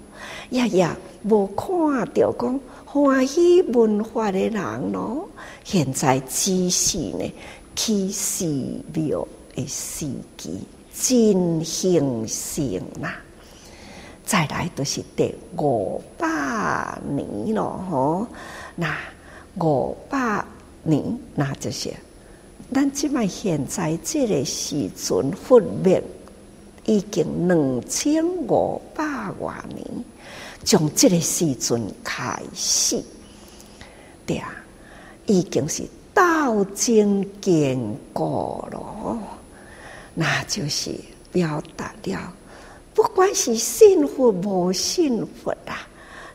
[0.51, 0.89] 也也
[1.23, 5.29] 无看到讲欢喜文化的人咯。
[5.65, 7.33] 现在只是呢
[7.75, 8.45] 起寺
[8.93, 10.07] 庙的时
[10.37, 10.61] 机。
[10.95, 13.22] 真兴盛啦！
[14.25, 16.27] 再来都是第五百
[17.09, 18.27] 年咯，吼！
[18.77, 18.97] 那
[19.61, 20.45] 五百
[20.83, 21.93] 年，那就是
[22.73, 26.03] 咱即卖现在这个时阵，佛灭
[26.87, 29.05] 已经两千五百
[29.39, 29.85] 多年，
[30.65, 33.03] 从这个时阵开始，
[34.25, 34.55] 对啊，
[35.27, 35.83] 已经是
[36.15, 37.79] 道经建
[38.13, 39.19] 国咯。
[40.15, 40.95] 那就是
[41.31, 42.33] 表达了，
[42.95, 45.89] 不管是信佛无信佛啊，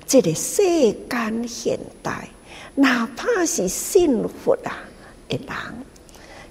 [0.08, 0.62] 这个世
[1.10, 2.28] 间现代，
[2.74, 4.78] 哪怕是信佛啊
[5.30, 5.48] 的人，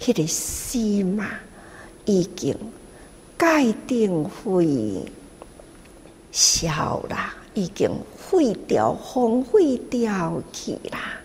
[0.00, 1.28] 迄、那个心嘛，
[2.04, 2.56] 已经
[3.38, 4.66] 戒定慧
[6.30, 11.18] 消啦，已经废掉、荒废掉去啦。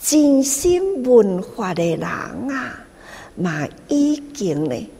[0.00, 2.84] 真心文化的人啊，
[3.36, 4.90] 嘛已经呢。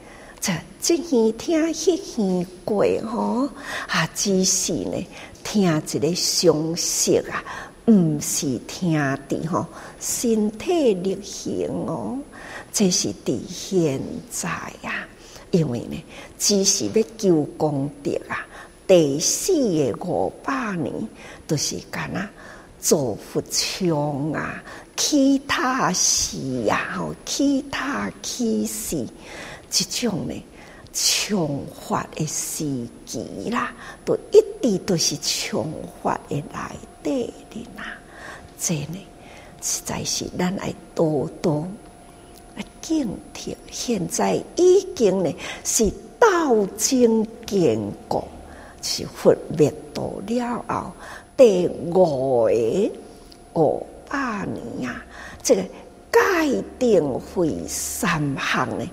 [0.45, 3.49] 这这耳听，迄耳过吼，
[3.89, 5.07] 啊，只是呢
[5.43, 7.43] 听一个常识啊，
[7.87, 8.93] 毋是听
[9.27, 9.67] 的吼
[9.99, 12.19] 身体力行哦。
[12.71, 13.99] 这是伫现
[14.31, 14.51] 在
[14.83, 15.09] 啊，
[15.51, 16.05] 因为呢，
[16.39, 18.47] 只是要求功德啊。
[18.87, 19.55] 第四
[19.95, 20.93] 个五百年
[21.47, 22.29] 都是干那
[22.79, 24.63] 造佛像啊，
[24.95, 29.07] 其他事啊，吼，其他起事。
[29.77, 30.45] 这种呢，
[30.93, 32.65] 穷法的时
[33.05, 35.67] 机啦，都一直都是穷
[36.01, 36.71] 法的来
[37.03, 37.99] 底的啦。
[38.57, 39.05] 这呢，
[39.61, 41.67] 实在是咱爱多多
[42.55, 43.53] 来警惕。
[43.73, 45.35] 现在已经呢
[45.65, 48.25] 是道经建国，
[48.81, 50.93] 是佛灭度了后
[51.37, 55.05] 第五个五百年啊，
[55.43, 55.63] 这个
[56.13, 58.89] 界定慧三项呢。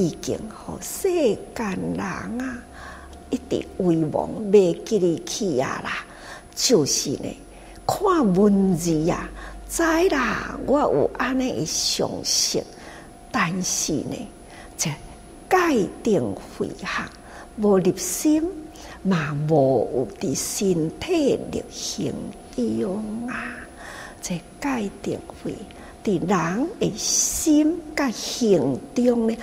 [0.00, 1.10] 已经和世
[1.54, 2.58] 间人啊，
[3.28, 5.90] 一直遗忘未记哩去啊啦，
[6.56, 7.36] 就是呢，
[7.86, 9.28] 看文字啊，
[9.68, 12.64] 知啦，我有安尼的常识，
[13.30, 14.16] 但是呢，
[14.78, 14.90] 这
[15.50, 17.06] 戒定慧行
[17.58, 18.42] 无入心，
[19.02, 22.14] 嘛无有伫身体力行
[22.56, 23.54] 中啊，
[24.22, 25.54] 这戒定慧。
[26.02, 29.36] 伫人的心甲行中呢，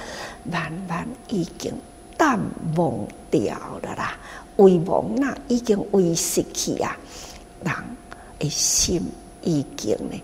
[0.43, 1.71] 慢慢已经
[2.17, 2.39] 淡
[2.75, 2.93] 忘
[3.29, 4.17] 掉了啦，
[4.57, 6.97] 遗忘呐，已经遗失去啊。
[7.63, 7.73] 人
[8.39, 9.01] 的心
[9.43, 10.19] 已经呢，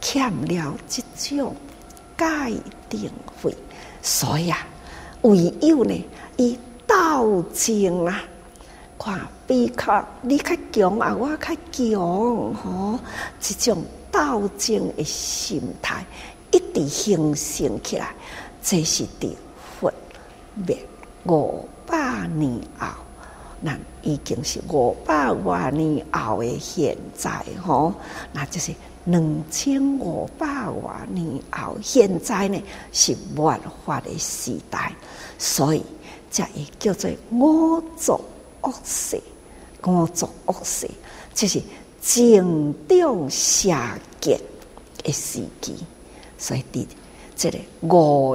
[0.00, 1.02] 欠了这
[1.36, 1.54] 种
[2.16, 2.24] 戒
[2.88, 3.10] 定
[3.42, 3.52] 慧，
[4.00, 4.66] 所以啊，
[5.22, 6.04] 唯有呢，
[6.36, 6.56] 以
[6.86, 8.22] 道经啊，
[8.96, 12.98] 看比较你较强啊，我较强吼，
[13.40, 13.84] 这种。
[14.14, 16.06] 道经的心态
[16.52, 18.14] 一直形成起来，
[18.62, 19.36] 这是的
[19.80, 19.92] 佛
[20.54, 20.78] 灭。
[21.26, 22.86] 五百年后，
[23.60, 27.92] 那已经是五百多年后的现在吼，
[28.32, 28.72] 那就是
[29.06, 32.62] 两千五百多年后，现在呢
[32.92, 34.92] 是末法的时代，
[35.38, 35.82] 所以
[36.30, 38.20] 才会叫做五浊
[38.60, 39.20] 恶事，
[39.84, 40.88] 五浊恶世，
[41.34, 41.60] 就是
[42.06, 43.74] 正中邪
[44.20, 44.38] 见
[45.02, 45.74] 的时机。
[46.36, 46.86] 所以第
[47.34, 48.32] 这个五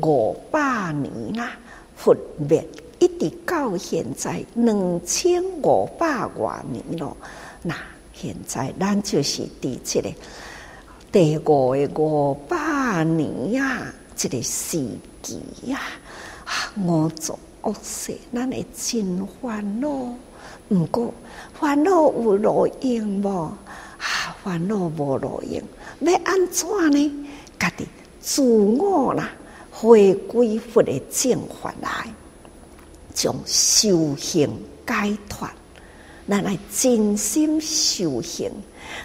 [0.00, 1.52] 个五百年啦，
[1.94, 2.66] 佛灭
[2.98, 7.16] 一直到现在两千五百多年咯。
[7.62, 7.74] 那
[8.12, 10.10] 现在咱就是伫这个
[11.12, 13.86] 第五个五百年呀，
[14.16, 14.84] 这个时
[15.22, 15.80] 机呀，
[16.76, 19.88] 五浊恶世，咱会真烦恼。
[20.70, 21.12] 毋过
[21.60, 23.28] 烦恼有路用无？
[23.28, 25.62] 啊，烦恼无路用，
[26.00, 27.26] 要安怎呢？
[27.58, 27.86] 家己
[28.18, 29.30] 自我啦，
[29.70, 32.10] 回归佛的正法来，
[33.12, 34.48] 将修行
[34.86, 35.46] 解脱，
[36.26, 38.50] 咱来真心修行，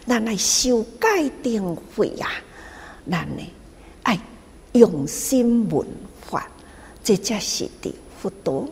[0.07, 2.29] 咱来修戒定慧啊，
[3.11, 3.43] 咱呢
[4.03, 4.17] 爱
[4.71, 5.85] 用心闻
[6.25, 6.47] 法，
[7.03, 8.65] 这才是的佛陀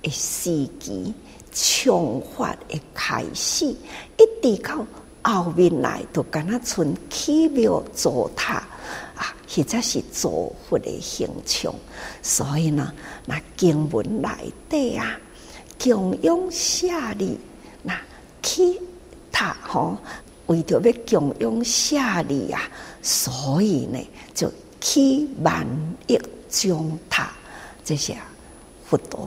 [0.00, 1.12] 的时机，
[1.56, 4.86] 充法的开始，一直到
[5.22, 8.60] 后面来都敢若存奇妙糟蹋。
[9.16, 10.28] 啊，或者是造
[10.68, 11.74] 佛的形象，
[12.22, 12.92] 所以呢，
[13.24, 14.28] 那经文内
[14.68, 15.18] 底啊，
[15.82, 16.86] 供养舍
[17.16, 17.38] 利，
[17.82, 17.98] 那
[18.42, 18.78] 起
[19.32, 19.96] 塔吼，
[20.48, 21.96] 为着要供养舍
[22.28, 22.60] 利啊，
[23.00, 23.98] 所以呢，
[24.34, 24.52] 就
[24.82, 25.66] 起万
[26.06, 27.32] 亿钟塔，
[27.82, 28.14] 这些
[28.84, 29.26] 佛陀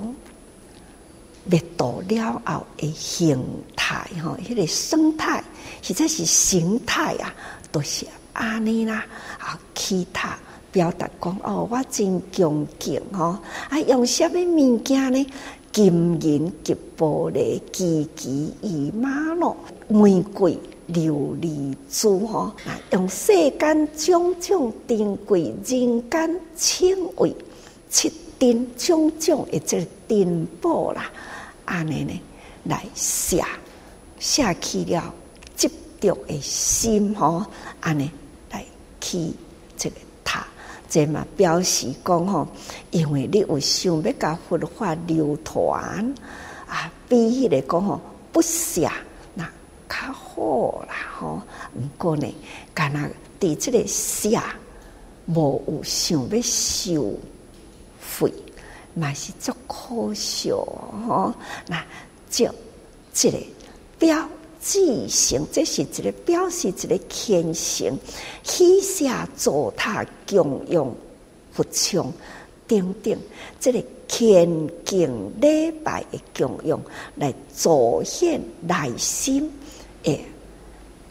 [1.50, 3.43] 灭度了后的形
[3.76, 5.43] 态吼，迄、个生态
[5.84, 7.34] 或者是形态啊，
[7.72, 8.06] 都是。
[8.32, 9.06] 安尼啦，
[9.38, 10.38] 啊，其他
[10.72, 13.36] 表达讲哦，我真恭敬吼，
[13.70, 15.28] 啊，用什么物件呢？
[15.74, 19.58] 金银吉玻璃、机机羽马咯，
[19.89, 20.58] 玫瑰
[20.93, 27.36] 琉璃珠吼，啊，用世间种种珍贵人间称为
[27.89, 31.12] 七珍种种的这珍宝啦，
[31.70, 32.20] 安尼呢
[32.64, 33.46] 来写
[34.18, 35.14] 写起了
[35.56, 35.70] 执
[36.02, 37.46] 着的心吼，
[37.80, 38.10] 安尼
[38.52, 38.66] 来。
[39.02, 39.32] 去
[39.78, 39.96] 这个
[40.26, 40.46] 塔，
[40.90, 42.46] 这嘛表示讲吼，
[42.92, 46.14] 因为你有想要甲佛法流传
[46.68, 48.02] 啊，比迄个讲吼
[48.34, 48.82] 不舍
[49.34, 49.50] 那
[49.88, 51.42] 较好啦吼。
[51.76, 52.28] 毋过呢，
[52.74, 53.10] 干那
[53.40, 54.30] 伫这个舍
[55.28, 57.18] 无有想要收
[58.02, 58.32] 费，
[58.94, 61.34] 嘛是足可惜吼。
[61.68, 61.84] 那
[62.30, 62.50] 就
[63.14, 63.38] 这个
[63.98, 64.28] 表。
[64.62, 67.98] 自性，这是一个表示一个虔诚，
[68.44, 70.94] 喜舍糟蹋供养
[71.54, 72.12] 佛像
[72.68, 73.18] 等等，
[73.58, 75.10] 这个虔敬
[75.40, 76.78] 礼拜的供养，
[77.16, 79.50] 来彰显内心
[80.04, 80.26] 诶，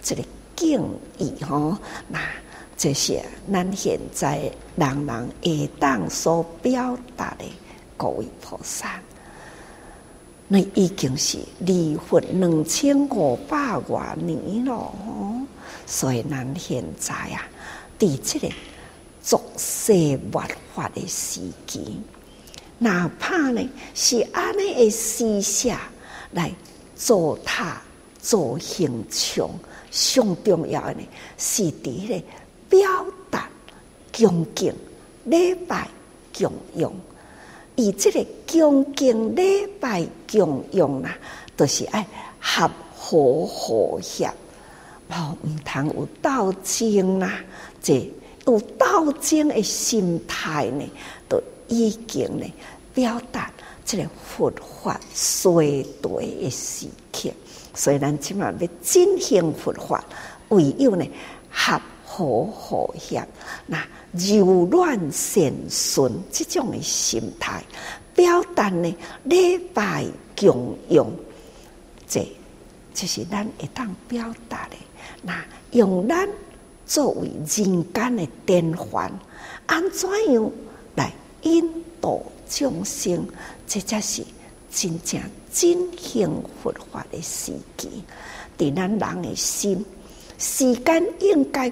[0.03, 0.23] 这个
[0.55, 0.85] 敬
[1.17, 1.75] 意吼。
[2.07, 2.21] 那
[2.77, 4.39] 这些咱现在
[4.77, 7.47] 人人会当所表达的
[7.99, 8.99] 各位菩萨。
[10.51, 14.91] 那已经是离佛两千五百多年了，
[15.87, 17.45] 所以咱现在啊，
[17.99, 18.49] 在这个
[19.23, 20.43] 作世末
[20.75, 22.01] 法的时期，
[22.79, 23.61] 哪怕呢
[23.95, 25.71] 是安尼的施舍
[26.33, 26.51] 来
[26.97, 27.79] 做他
[28.23, 29.51] 做形象，
[29.91, 31.01] 上重要的呢
[31.37, 32.25] 是伫咧
[32.71, 32.81] 表
[33.29, 33.51] 达
[34.17, 34.75] 恭敬
[35.25, 35.87] 礼拜
[36.33, 36.91] 供养。
[37.79, 41.17] 以这个恭敬礼拜供养啦，
[41.57, 42.05] 都、就是爱
[42.41, 44.27] 合和和谐，
[45.09, 47.39] 哦，毋通有斗争啦，
[47.81, 48.11] 这
[48.47, 50.85] 有斗争的心态呢，
[51.29, 52.45] 都已经呢
[52.93, 53.49] 表达
[53.85, 54.53] 这个佛
[54.83, 57.31] 法衰退的时刻。
[57.75, 60.05] 所以咱今嘛要进行佛法，
[60.49, 61.09] 唯有呢
[61.49, 61.81] 合
[62.19, 63.25] 和和谐
[63.67, 63.79] 那。
[64.13, 67.63] 柔软善顺这种的心态，
[68.15, 70.03] 表达呢礼拜
[70.35, 71.07] 供养，
[72.09, 72.27] 这
[72.95, 74.77] 这是咱会当表达的。
[75.23, 76.27] 那用咱
[76.87, 79.13] 作为人间的典范，
[79.67, 80.51] 安怎样
[80.95, 81.13] 来
[81.43, 83.29] 引导众生？
[83.67, 84.25] 这才是
[84.73, 85.21] 真正
[85.53, 88.03] 真行佛法的时机。
[88.57, 89.85] 伫咱人的心，
[90.39, 91.71] 时间应该。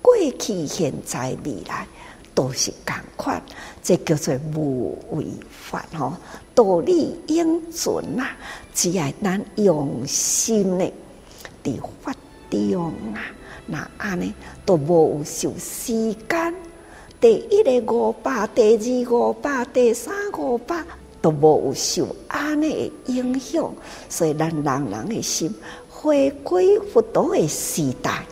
[0.00, 1.86] 过去、现在、未来
[2.34, 3.42] 都是共款，
[3.82, 6.14] 这叫做无为法吼，
[6.54, 8.28] 道理应尽呐。
[8.74, 10.92] 只要咱用心的
[11.64, 12.14] 在法
[12.48, 13.20] 中啊，
[13.66, 14.32] 那安尼
[14.64, 16.54] 都无有受时间。
[17.20, 20.80] 第一个五百，第二五百，第三五百
[21.20, 23.74] 都无有受安尼的影响，
[24.08, 25.52] 所以咱人人的心
[25.90, 28.24] 回归佛陀的时代，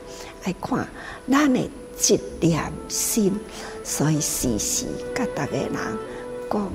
[0.45, 0.87] 来看。
[1.29, 3.33] 咱的一点心，
[3.83, 5.73] 所以时时跟大家人
[6.51, 6.71] 讲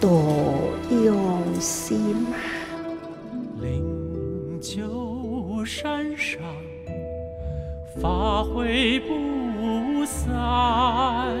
[0.00, 2.26] 多用心。
[3.60, 6.40] 灵鹫山上
[8.00, 11.36] 法会不散，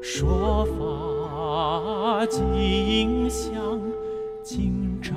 [0.00, 3.80] 说法吉祥
[4.42, 5.14] 金章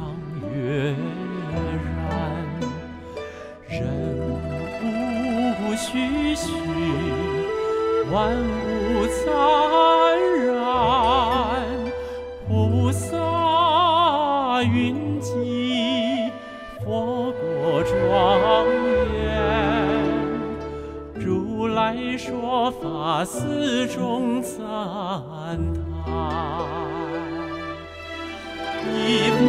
[0.54, 0.96] 月。
[5.86, 6.52] 徐徐，
[8.12, 9.24] 万物灿
[10.44, 10.58] 然，
[12.48, 16.32] 菩萨云集，
[16.84, 18.66] 佛国庄
[19.14, 19.24] 严，
[21.14, 24.60] 如来说法寺中赞
[25.72, 25.86] 叹。
[28.88, 29.44] 一幅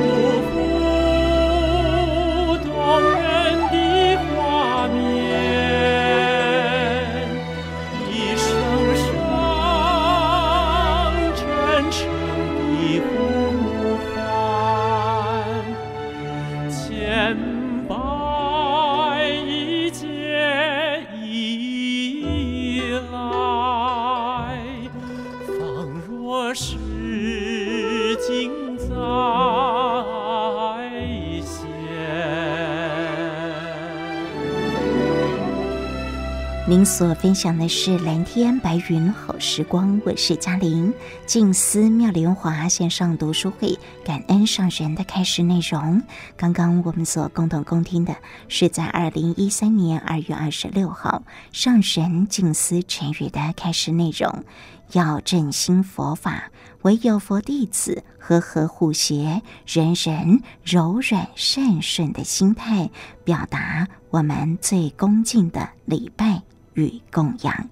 [36.69, 40.93] 您所分享的是蓝天白云好时光，我是嘉玲。
[41.25, 46.03] 静思妙莲华线上读书会感恩上人的开示内容。
[46.37, 48.17] 刚刚我们所共同恭听的
[48.49, 54.43] 是在二零一三年二月二十六号上神静思晨语的开示内容。
[54.91, 56.51] 要正心佛法，
[56.83, 62.91] 唯有佛弟子和和互协，人人柔软善顺的心态，
[63.23, 66.43] 表达我们最恭敬的礼拜。
[66.77, 67.69] 与供养，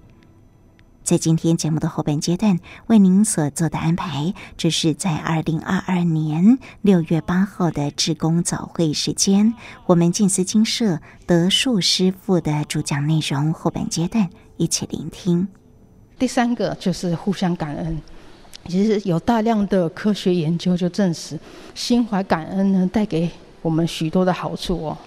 [1.03, 9.53] 在今天节目的后半阶段为您所做的安排，这是在二零二二年六月八号的志工早会时间，
[9.85, 13.53] 我们静思精舍德树师傅的主讲内容。
[13.53, 14.27] 后半阶段
[14.57, 15.47] 一起聆听。
[16.17, 18.01] 第三个就是互相感恩，
[18.67, 21.39] 其实有大量的科学研究就证实，
[21.75, 23.29] 心怀感恩呢，带给
[23.61, 24.97] 我们许多的好处哦。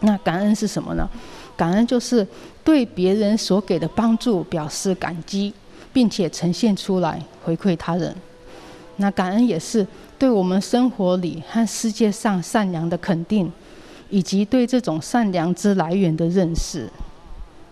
[0.00, 1.08] 那感恩是什么呢？
[1.56, 2.26] 感恩就是
[2.62, 5.52] 对别人所给的帮助表示感激，
[5.92, 8.14] 并且呈现出来回馈他人。
[8.96, 9.86] 那感恩也是
[10.18, 13.50] 对我们生活里和世界上善良的肯定，
[14.10, 16.88] 以及对这种善良之来源的认识。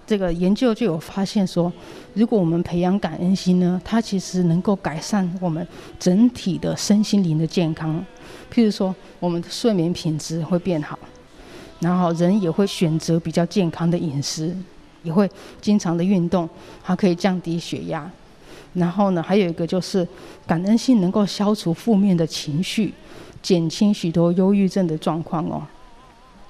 [0.04, 1.72] 这个研究就有发现说，
[2.12, 5.66] 如果我们培养感恩心呢，它其实能够改善我们
[5.98, 8.04] 整体的身心灵的健康。
[8.52, 10.98] 譬如说，我们的睡眠品质会变好。
[11.82, 14.56] 然后人也会选择比较健康的饮食，
[15.02, 15.28] 也会
[15.60, 16.48] 经常的运动，
[16.84, 18.08] 它可以降低血压。
[18.74, 20.06] 然后呢，还有一个就是
[20.46, 22.94] 感恩心能够消除负面的情绪，
[23.42, 25.60] 减轻许多忧郁症的状况哦。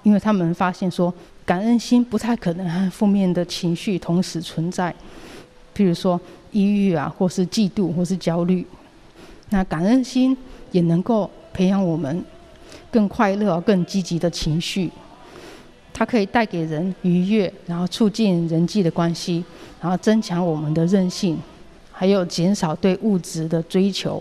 [0.02, 1.12] 因为他们发现说，
[1.46, 4.94] 感恩心不太可能和负面的情绪同时存在，
[5.74, 6.20] 譬如说
[6.50, 8.66] 抑郁啊，或是嫉妒，或是焦虑。
[9.48, 10.36] 那感恩心
[10.72, 12.22] 也能够培养我们
[12.90, 14.90] 更快乐、更积极的情绪。
[16.02, 19.44] 它可以带给人愉悦，然后促进人际的关系，
[19.80, 21.38] 然后增强我们的韧性，
[21.92, 24.20] 还有减少对物质的追求。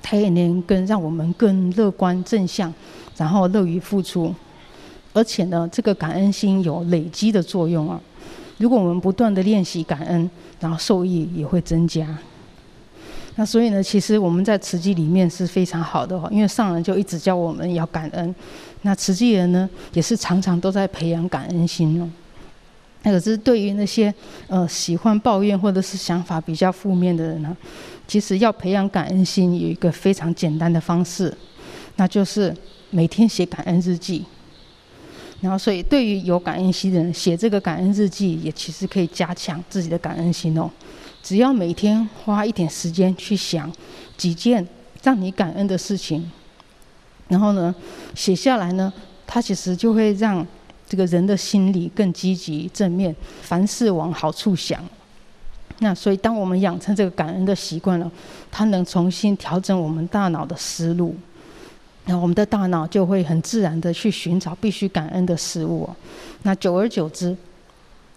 [0.00, 2.72] 它也能更让我们更乐观正向，
[3.16, 4.32] 然后乐于付出。
[5.12, 8.00] 而且呢，这个感恩心有累积的作用啊。
[8.58, 10.30] 如果我们不断地练习感恩，
[10.60, 12.06] 然后受益也会增加。
[13.34, 18.32] 那所以呢，其实我们在慈济里面是非常好的哦，因为上人就一直教我们要感恩。
[18.82, 22.08] 那慈济人呢，也是常常都在培养感恩心哦。
[23.02, 24.12] 那可是对于那些
[24.48, 27.56] 呃喜欢抱怨或者是想法比较负面的人呢，
[28.06, 31.34] 其实要培养感恩心有一个非常简单的方式，
[31.96, 32.54] 那就是
[32.90, 34.24] 每天写感恩日记。
[35.40, 40.70] 然后，所以对于有感恩心的人，写这个感恩日记也其实可以加强自己的感恩心哦。
[41.22, 43.72] 只要每天花一点时间去想
[44.18, 44.66] 几件
[45.02, 46.30] 让你感恩的事情，
[47.30, 47.74] 然后呢，
[48.14, 48.92] 写下来呢，
[49.26, 50.46] 它其实就会让
[50.86, 54.82] 这个人的心理更积极正面，凡事往好处想。
[55.78, 58.10] 那所以，当我们养成这个感恩的习惯了，
[58.50, 61.16] 它能重新调整我们大脑的思路，
[62.04, 65.88] 那我们的大脑就会很自然的去寻找必须感恩的事物。
[66.42, 67.34] 那久而久之，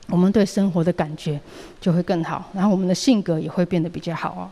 [0.07, 1.39] 我们对生活的感觉
[1.79, 4.43] 就会更好，然后我们的性格也会变得比较好哦。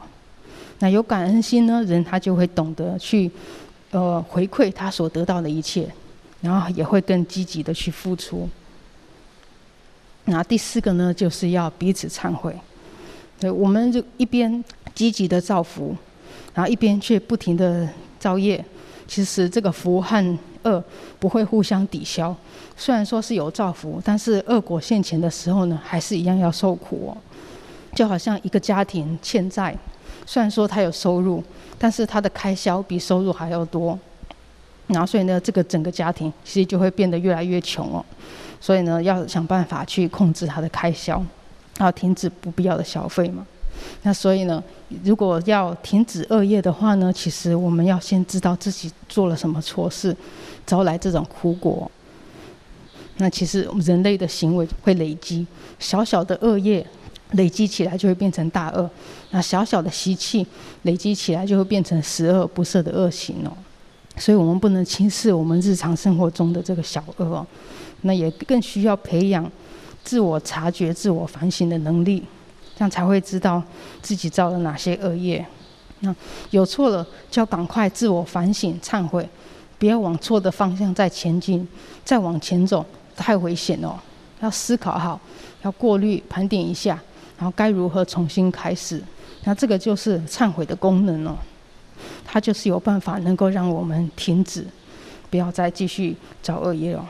[0.80, 3.30] 那有感恩心呢，人他就会懂得去，
[3.92, 5.88] 呃，回馈他所得到的一切，
[6.42, 8.48] 然后也会更积极的去付出。
[10.26, 12.56] 那第四个呢，就是要彼此忏悔。
[13.40, 14.64] 对，我们就一边
[14.94, 15.96] 积极的造福，
[16.54, 17.90] 然后一边却不停的
[18.20, 18.64] 造业，
[19.08, 20.84] 其实这个福和恶
[21.20, 22.36] 不会互相抵消。
[22.78, 27.18] 虽然说是有造福，但是恶果现前的时候呢，还是一样要受苦哦。
[27.94, 29.78] 就好像一个家庭欠债，
[30.32, 31.44] 虽然说他有收入，
[31.78, 34.00] 但是他的开销比收入还要多。
[34.88, 38.06] 然后所以呢，这个整个家庭其实就会变得越来越穷哦。
[38.62, 41.22] 所以呢，要想办法去控制他的开销，
[41.80, 43.46] 要停止不必要的消费嘛。
[44.04, 44.64] 那所以呢，
[45.04, 50.16] 如果要停止恶业的话呢，其实我们要先知道自己做了什么错事，
[50.66, 51.92] 招来这种苦果。
[53.18, 55.46] 那其实人类的行为会累积，
[55.78, 56.88] 小小的恶业
[57.32, 58.90] 累积起来就会变成大恶，
[59.30, 60.46] 那小小的习气
[60.84, 63.52] 累积起来就会变成十恶不赦的恶行哦。
[64.18, 67.48] 所以我们不能轻视我们日常生活中的这个小恶哦，
[68.02, 69.50] 那也更需要培养
[70.04, 72.24] 自我察觉、自我反省的能力。
[72.74, 73.62] 这样才会知道
[74.02, 75.46] 自己造了哪些恶业。
[76.00, 76.16] 那
[76.50, 79.28] 有错了，就要赶快自我反省、忏悔，
[79.78, 81.68] 不要往错的方向再前进，
[82.04, 82.84] 再往前走
[83.16, 84.02] 太危险了。
[84.40, 85.20] 要思考好，
[85.62, 87.00] 要过滤、盘点一下，
[87.42, 89.02] 然后该如何重新开始。
[89.46, 91.36] 那这个就是忏悔的功能哦，
[92.24, 94.64] 它就是有办法能够让我们停止，
[95.32, 97.04] 不要再继续造恶业哦。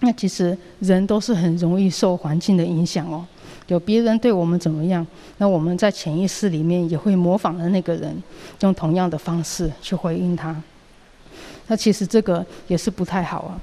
[0.00, 3.26] 那其实人都是很容易受环境的影响哦。
[3.66, 5.06] 有别人对我们怎么样，
[5.36, 8.22] 那我们在潜意识里面也会模仿的那个人，
[8.60, 10.56] 用同样的方式去回应他。
[11.66, 13.60] 那其实这个也是不太好啊，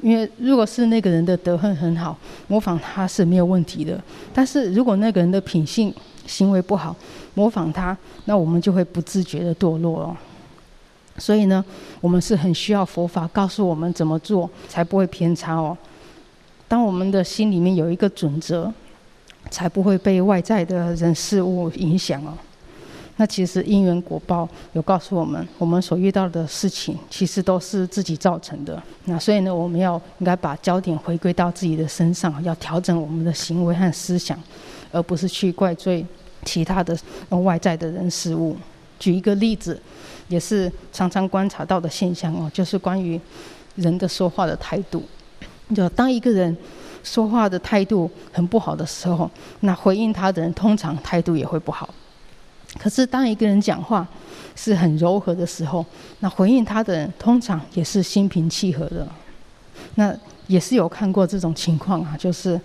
[0.00, 2.16] 因为如果是那个人的德行很好，
[2.48, 4.02] 模仿他是没有问题的。
[4.32, 5.94] 但是如果那个人的品性
[6.26, 6.94] 行为不好，
[7.34, 10.16] 模仿他，那我们就会不自觉的堕落哦。
[11.18, 11.64] 所以呢，
[12.00, 15.76] 我们是很需要佛法告诉我们怎么做，才不会偏差哦。
[16.66, 18.72] 当我们的心里面有一个准则。
[19.50, 22.34] 才不会被外在的人事物影响哦。
[23.20, 28.82] 那其实因缘果报有告诉我们，我们所遇到的事情其实都是自己造成的。
[29.04, 34.38] 那所以呢，我们要应该把焦点回归到自己的身上，要调整我们的行为和思想，
[34.90, 36.02] 而不是去怪罪
[36.46, 36.98] 其他的
[37.28, 38.56] 外在的人事物。
[38.98, 39.78] 举一个例子，
[40.28, 43.20] 也是常常观察到的现象哦，就是关于
[43.74, 45.02] 人的说话的态度。
[45.76, 46.56] 就当一个人。
[47.02, 51.88] 说话的态度很不好的时候，那回应他的人通常态度也会不好。
[52.78, 54.06] 可是当一个人讲话
[54.54, 55.84] 是很柔和的时候，
[56.20, 59.06] 那回应他的人通常也是心平气和的。
[59.96, 60.14] 那
[60.46, 62.60] 也是有看过这种情况啊，就是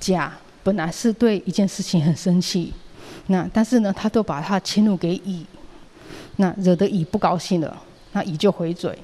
[0.00, 0.32] 甲
[0.62, 2.72] 本来是对一件事情很生气，
[3.28, 5.44] 那但是呢，他都把他迁怒给乙，
[6.36, 7.76] 那惹得乙不高兴了，
[8.12, 8.96] 那乙就回嘴。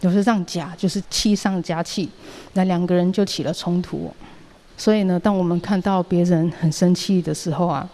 [0.00, 2.06] 就是让甲就是气上加气，
[2.52, 4.12] 那两个人就起了冲突。
[4.76, 7.88] 所以呢，当我们看到别人很生气的时候啊，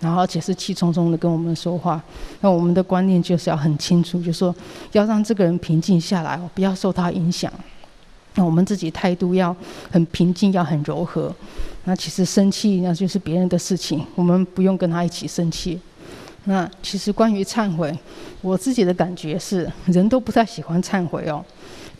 [0.00, 2.02] 然后而且是气冲冲的跟我们说话，
[2.40, 4.54] 那我们的观念就是要很清楚，就是说
[4.92, 7.50] 要让这个人平静下来，不要受他影响。
[8.34, 9.56] 那我们自己态度要
[9.90, 11.34] 很平静，要很柔和。
[11.84, 15.80] 那其实生气那就是别人的事情，我们不用跟他一起生气。
[16.44, 17.98] 那其实关于忏悔，
[18.42, 21.42] 我自己的感觉是，人都不太喜欢忏悔哦，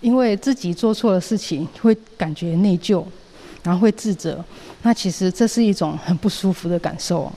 [0.03, 3.03] 因为自己做错了事情会感觉内疚，
[3.62, 4.44] 然后会自责。
[4.82, 7.32] 那其实这是一种很不舒服的感受哦。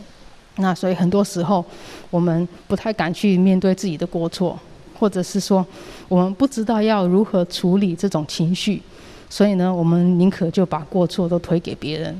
[0.60, 1.64] 那所以很多时候
[2.10, 4.60] 我们不太敢去面对自己的过错，
[5.00, 5.66] 或者是说
[6.08, 8.82] 我们不知道要如何处理这种情绪，
[9.30, 12.20] 所以呢，我们宁可就把过错都推给别人。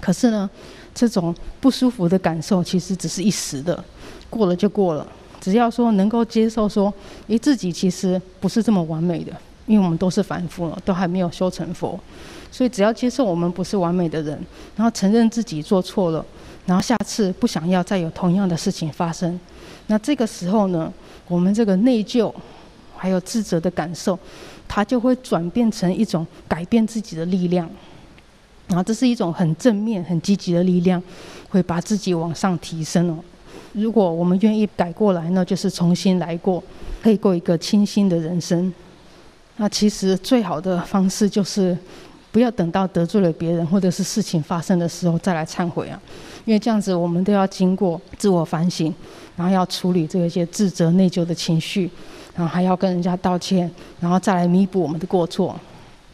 [0.00, 0.48] 可是呢，
[0.94, 3.84] 这种不舒服的感受其实只是一时的。
[4.28, 5.06] 过了就过了，
[5.40, 6.92] 只要说能够接受说，
[7.28, 9.32] 诶，自己其实不是这么完美的，
[9.66, 11.98] 因为我们都是凡夫了，都还没有修成佛，
[12.50, 14.38] 所以只要接受我们不是完美的人，
[14.74, 16.24] 然后承认自己做错了，
[16.66, 19.38] 然后下次不想要再有同样的事情发生，
[19.86, 20.92] 那这个时候呢，
[21.28, 22.32] 我们这个内疚
[22.96, 24.18] 还有自责的感受，
[24.66, 27.70] 它就会转变成一种改变自己的力量，
[28.66, 31.00] 然后这是一种很正面、很积极的力量，
[31.48, 33.18] 会把自己往上提升哦。
[33.72, 36.62] 如果我们愿意改过来，那就是重新来过，
[37.02, 38.72] 可以过一个清新的人生。
[39.58, 41.76] 那其实最好的方式就是，
[42.36, 45.98] 不要等到得罪了别人或者是事情发生的时候再来忏悔啊，
[46.44, 48.94] 因为这样子我们都要经过自我反省，
[49.36, 51.90] 然后要处理这些自责内疚的情绪，
[52.34, 53.70] 然后还要跟人家道歉，
[54.00, 55.58] 然后再来弥补我们的过错。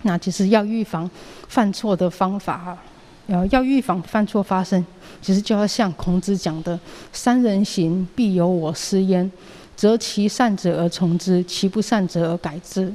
[0.03, 1.11] 那其实要预防
[1.49, 2.79] 犯错的方法。
[3.27, 4.87] 要要预防犯错发生，
[5.21, 6.79] 其实就要像孔子讲的
[7.13, 9.29] “三人行，必有我师焉，
[9.75, 12.95] 择其善者而从之，其不善者而改之”。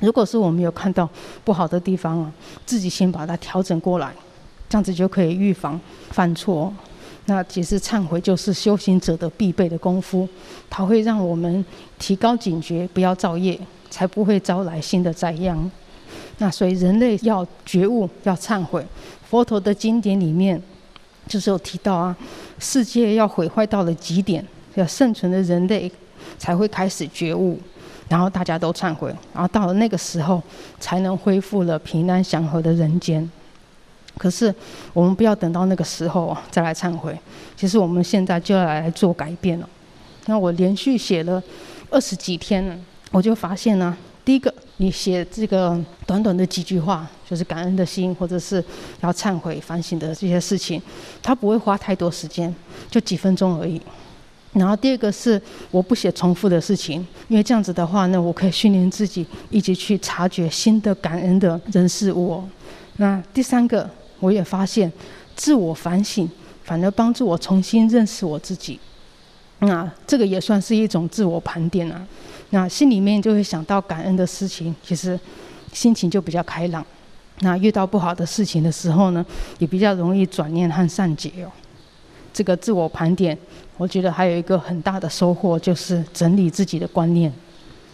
[0.00, 1.08] 如果是我们有看到
[1.44, 2.32] 不好的地方啊，
[2.66, 4.12] 自己先把它调整过来，
[4.68, 5.80] 这样子就可以预防
[6.10, 6.72] 犯错。
[7.26, 10.28] 那其实忏悔就是修行者的必备的功夫，
[10.68, 11.64] 它会让我们
[11.98, 15.70] 提高警觉，不要造业，才不会招来新的灾殃。
[16.38, 18.84] 那所以人类要觉悟，要忏悔。
[19.30, 20.60] 佛陀的经典里面
[21.26, 22.14] 就是有提到啊，
[22.58, 25.90] 世界要毁坏到了极点，要生存的人类
[26.36, 27.58] 才会开始觉悟，
[28.08, 30.42] 然后大家都忏悔，然后到了那个时候
[30.78, 33.28] 才能恢复了平安祥和的人间。
[34.16, 34.54] 可是
[34.92, 37.18] 我们不要等到那个时候再来忏悔，
[37.56, 39.68] 其实我们现在就要来做改变了。
[40.26, 41.42] 那我连续写了
[41.90, 42.80] 二十几天，
[43.10, 48.62] 我就发现呢，第一个，你写这个短短的几句话，就是感恩的心，或者是
[49.00, 50.80] 要忏悔、反省的这些事情，
[51.22, 52.54] 它不会花太多时间，
[52.88, 53.80] 就几分钟而已。
[54.54, 55.40] 然后第二个是，
[55.70, 62.42] 我不写重复的事情，因为这样子的话呢，我可以训练自己一直去察觉新的感恩的人事物。
[62.96, 63.88] 那第三个。
[64.20, 64.90] 我也发现，
[65.36, 66.26] 自我反省
[66.62, 68.80] 反而帮助我重新认识我自己。
[69.58, 72.06] 那这个也算是一种自我盘点啊。
[72.50, 75.18] 那心里面就会想到感恩的事情，其实
[75.74, 76.86] 心情就比较开朗。
[77.40, 79.26] 那遇到不好的事情的时候呢，
[79.58, 81.50] 也比较容易转念和善解哦。
[82.34, 83.38] 这个自我盘点，
[83.78, 87.32] 我觉得还有一个很大的收获，就是整理自己的观念。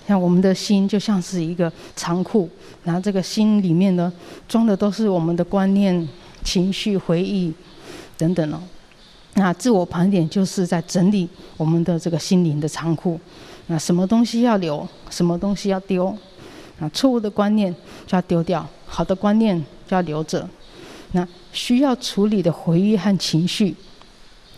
[0.08, 2.50] 像我们的心就像是一个仓库，
[2.82, 4.12] 然后这个心里面呢，
[4.48, 6.08] 装的都是我们的观念。
[6.42, 7.52] 情绪、回忆
[8.16, 8.58] 等等哦，
[9.34, 11.28] 那自我盘点就是在整理
[11.58, 13.20] 我们的这个心灵的仓库。
[13.66, 16.16] 那什么东西要留，什么东西要丢？
[16.78, 17.70] 那错误的观念
[18.06, 19.54] 就要丢掉，好的观念
[19.86, 20.48] 就要留着。
[21.12, 23.76] 那需要处理的回忆和情绪，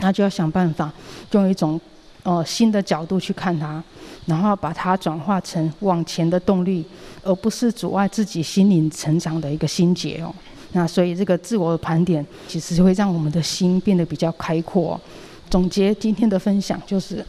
[0.02, 0.92] 那就要想办法
[1.30, 1.80] 用一种
[2.24, 3.82] 呃新的角度去看它，
[4.26, 6.84] 然后把它转化成往前的动力，
[7.22, 10.34] 而不是阻碍自己心灵成长的一个心结哦。
[10.72, 15.00] 那所以这个自我盘点，其实会让我们的心变得比较开阔。
[15.48, 17.24] 总结今天的分享，就是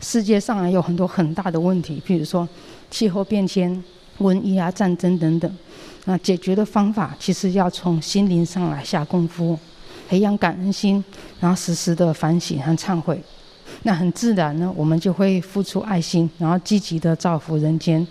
[0.00, 2.48] 世界上还有很多很大的问题，譬如说
[2.90, 3.82] 气候变迁、
[4.20, 5.52] 瘟疫啊、战争等等。
[6.06, 9.58] 那解决的方法，其实要从心灵上来下功夫，
[10.10, 11.04] 培养感恩心，
[11.38, 13.22] 然后时时的反省和忏悔。
[13.84, 18.04] 那很自然呢，我们就会付出爱心，然后积极的造福人间。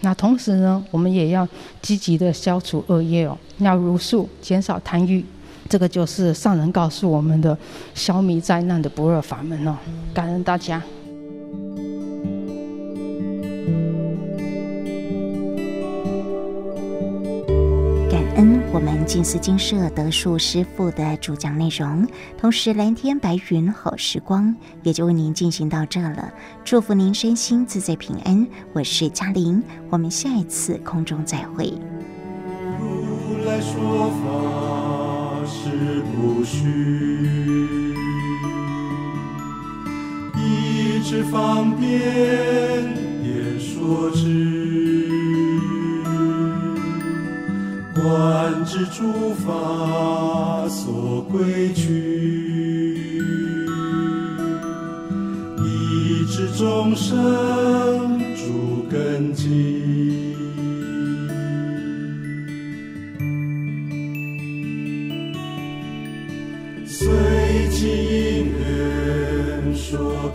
[0.00, 1.46] 那同时呢，我们也要
[1.80, 5.24] 积极的消除恶业哦，要如数，减少贪欲，
[5.68, 7.56] 这个就是上人告诉我们的
[7.94, 9.76] 消弭灾难的不二法门哦。
[10.12, 10.82] 感恩大家。
[18.74, 22.04] 我们静思金舍德树师傅的主讲内容，
[22.36, 24.52] 同时蓝天白云好时光
[24.82, 26.34] 也就为您进行到这了。
[26.64, 31.72] 祝福您身心自在平安，我是嘉玲，我们下一次空中再会。
[32.80, 36.66] 如来说法实不虚，
[40.36, 41.88] 一指方便
[43.22, 44.93] 演说之。
[48.04, 53.08] 观知诸法所归趣，
[55.64, 60.36] 一知众生诸根基，
[66.86, 67.08] 随
[67.70, 70.30] 机因缘说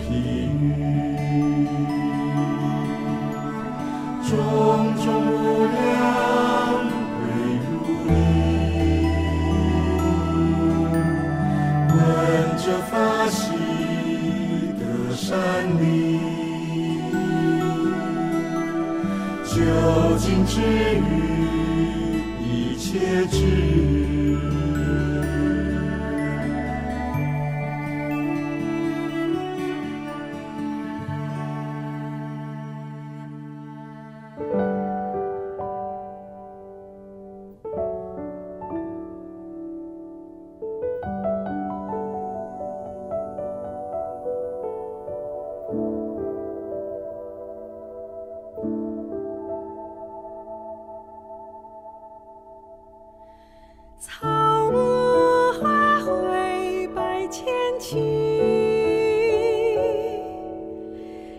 [20.49, 21.18] 之于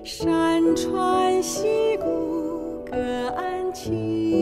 [0.02, 2.86] 发云光大不
[3.74, 4.40] 愁迷。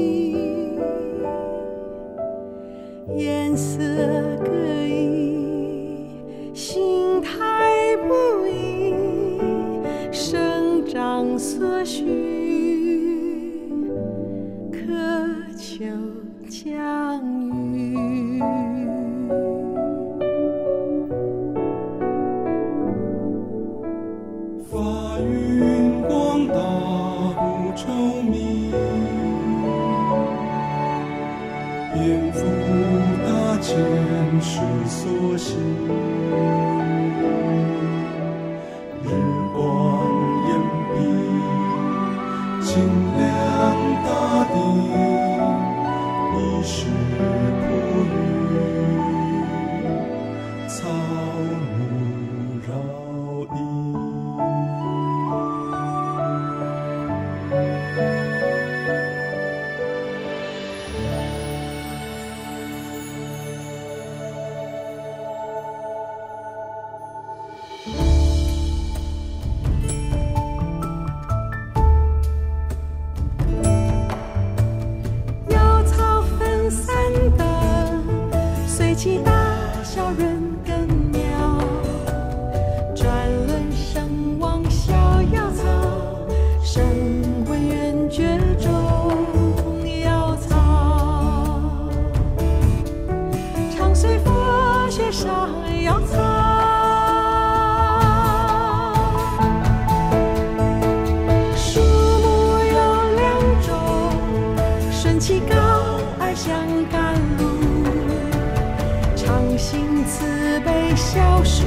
[109.59, 111.65] 心慈悲，孝恕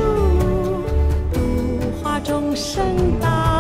[1.34, 3.51] 度化众生道。